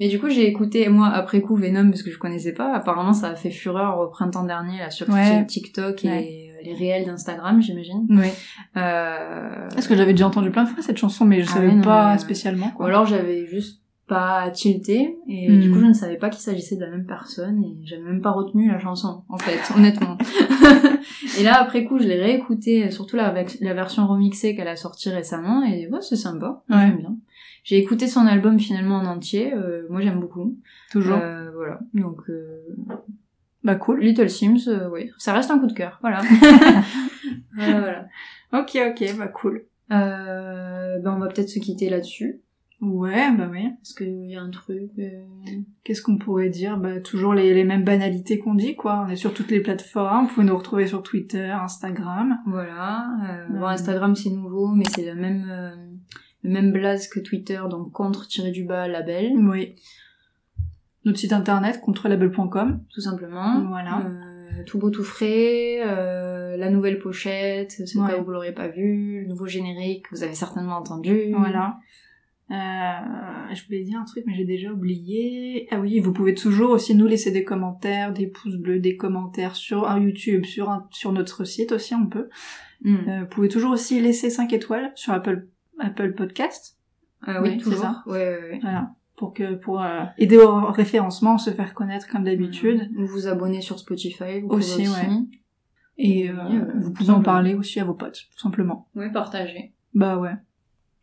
[0.00, 2.72] Et du coup, j'ai écouté, moi, après coup, Venom, parce que je connaissais pas.
[2.72, 5.44] Apparemment, ça a fait fureur au printemps dernier, là, sur Ouais.
[5.44, 6.50] TikTok et Ouais.
[6.64, 8.06] les réels d'Instagram, j'imagine.
[8.08, 8.28] Oui.
[8.76, 9.66] Euh...
[9.74, 11.82] Parce que j'avais déjà entendu plein de fois cette chanson, mais je Ah savais non,
[11.82, 12.72] pas mais- spécialement.
[12.78, 15.60] Ou alors, j'avais juste pas tilté, et Hmm.
[15.60, 18.22] du coup, je ne savais pas qu'il s'agissait de la même personne, et j'avais même
[18.22, 20.16] pas retenu la chanson, en fait, honnêtement.
[21.38, 25.10] et là, après coup, je l'ai réécouté, surtout la, la version remixée qu'elle a sortie
[25.10, 26.76] récemment, et ouais, c'est sympa, Ouais.
[26.80, 27.16] j'aime bien.
[27.64, 30.56] J'ai écouté son album finalement en entier, euh, moi j'aime beaucoup.
[30.90, 31.18] Toujours.
[31.20, 32.62] Euh, voilà, donc euh,
[33.62, 34.00] Bah cool.
[34.00, 36.20] Little Sims, euh, oui, ça reste un coup de cœur, voilà.
[37.54, 38.08] voilà, voilà.
[38.54, 39.64] Ok, ok, bah cool.
[39.92, 42.40] Euh, ben on va peut-être se quitter là-dessus.
[42.80, 43.66] Ouais, bah oui.
[43.82, 45.24] Est-ce qu'il y a un truc euh,
[45.82, 46.76] Qu'est-ce qu'on pourrait dire?
[46.78, 49.04] Bah toujours les, les mêmes banalités qu'on dit, quoi.
[49.06, 50.26] On est sur toutes les plateformes.
[50.26, 52.38] Vous pouvez nous retrouver sur Twitter, Instagram.
[52.46, 53.08] Voilà.
[53.28, 53.66] Euh, bon.
[53.66, 55.74] Instagram c'est nouveau, mais c'est la même euh,
[56.44, 59.74] le même blaze que Twitter, donc contre tiré du bas label, Oui.
[61.04, 62.80] Notre site internet, contrelabel.com.
[62.92, 63.60] tout simplement.
[63.68, 64.02] Voilà.
[64.06, 68.08] Euh, tout beau tout frais, euh, la nouvelle pochette, c'est Ouais.
[68.10, 71.32] cas où vous l'aurez pas vu, le nouveau générique, vous avez certainement entendu.
[71.36, 71.78] Voilà.
[72.50, 72.54] Euh,
[73.54, 75.68] je voulais dire un truc, mais j'ai déjà oublié.
[75.70, 79.54] Ah oui, vous pouvez toujours aussi nous laisser des commentaires, des pouces bleus, des commentaires
[79.54, 82.28] sur un YouTube, sur, un, sur notre site aussi, on peut.
[82.82, 82.96] Mm.
[82.96, 86.78] Euh, vous pouvez toujours aussi laisser 5 étoiles sur Apple, Apple Podcast.
[87.22, 87.80] Ah oui, toujours.
[87.80, 88.02] ça.
[88.06, 88.58] Ouais, ouais, ouais.
[88.62, 88.92] Voilà.
[89.16, 92.88] Pour que, pour euh, aider au référencement, se faire connaître comme d'habitude.
[92.96, 95.28] Vous vous abonnez sur Spotify, vous Aussi, aussi.
[95.98, 98.88] Et euh, euh, vous pouvez en parler aussi à vos potes, tout simplement.
[98.94, 99.74] Oui, partagez.
[99.94, 100.34] Bah ouais.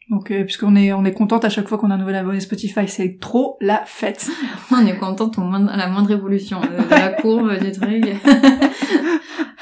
[0.10, 2.40] Donc, euh, puisqu'on est, on est contente à chaque fois qu'on a un nouvel abonné
[2.40, 4.30] Spotify, c'est trop la fête.
[4.72, 8.06] On est contente au moindre, à la moindre évolution de la courbe, du truc.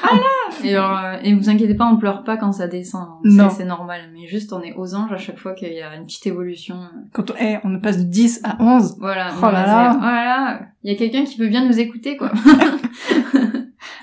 [0.02, 0.24] voilà
[0.64, 3.04] et, alors, euh, et vous inquiétez pas, on pleure pas quand ça descend.
[3.04, 3.20] hein.
[3.24, 3.50] Non.
[3.50, 4.02] C'est normal.
[4.14, 6.76] Mais juste, on est aux anges à chaque fois qu'il y a une petite évolution.
[7.14, 8.98] Quand on, eh, on passe de 10 à 11.
[9.00, 9.32] Voilà.
[9.38, 9.90] Oh là là.
[9.94, 10.60] c'est- Oh là là.
[10.84, 12.32] Il y a quelqu'un qui peut bien nous écouter, quoi.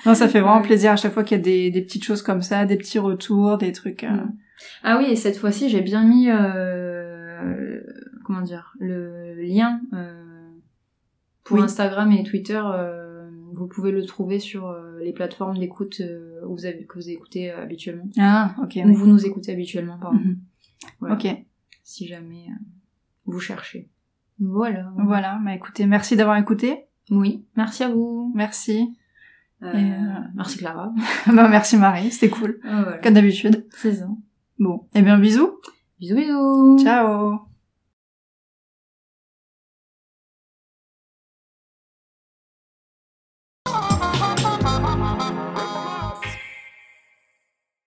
[0.05, 2.23] Non, ça fait vraiment plaisir à chaque fois qu'il y a des, des petites choses
[2.23, 4.03] comme ça, des petits retours, des trucs.
[4.03, 4.31] euh, Mm.
[4.83, 7.81] Ah oui, et cette fois-ci, j'ai bien mis, euh,
[8.25, 10.49] comment dire, le lien euh,
[11.43, 11.63] pour Oui.
[11.63, 12.61] Instagram et Twitter.
[12.63, 13.07] euh,
[13.53, 17.09] vous pouvez le trouver sur euh, les plateformes d'écoute euh, où vous avez, que vous
[17.09, 18.05] écoutez euh, habituellement.
[18.17, 18.79] Ah, ok.
[18.85, 20.17] Où vous nous écoutez habituellement, pardon.
[20.19, 20.37] Mhm.
[20.99, 21.15] Voilà.
[21.15, 21.27] Ok.
[21.83, 22.53] Si jamais euh,
[23.25, 23.89] vous cherchez.
[24.39, 24.91] Voilà.
[24.97, 25.39] Voilà.
[25.43, 26.85] Bah écoutez, merci d'avoir écouté.
[27.11, 28.31] Oui, merci à vous.
[28.35, 28.95] Merci.
[29.61, 29.99] Euh, euh,
[30.33, 30.91] Merci Clara.
[31.27, 32.59] bah merci Marie, c'était cool.
[32.63, 32.97] Ah, voilà.
[32.99, 33.67] Comme d'habitude.
[33.75, 34.07] C'est ça.
[34.61, 34.87] Bon.
[34.93, 35.59] Eh bien, bisous.
[35.99, 36.77] Bisous bisous.
[36.83, 37.50] Ciao.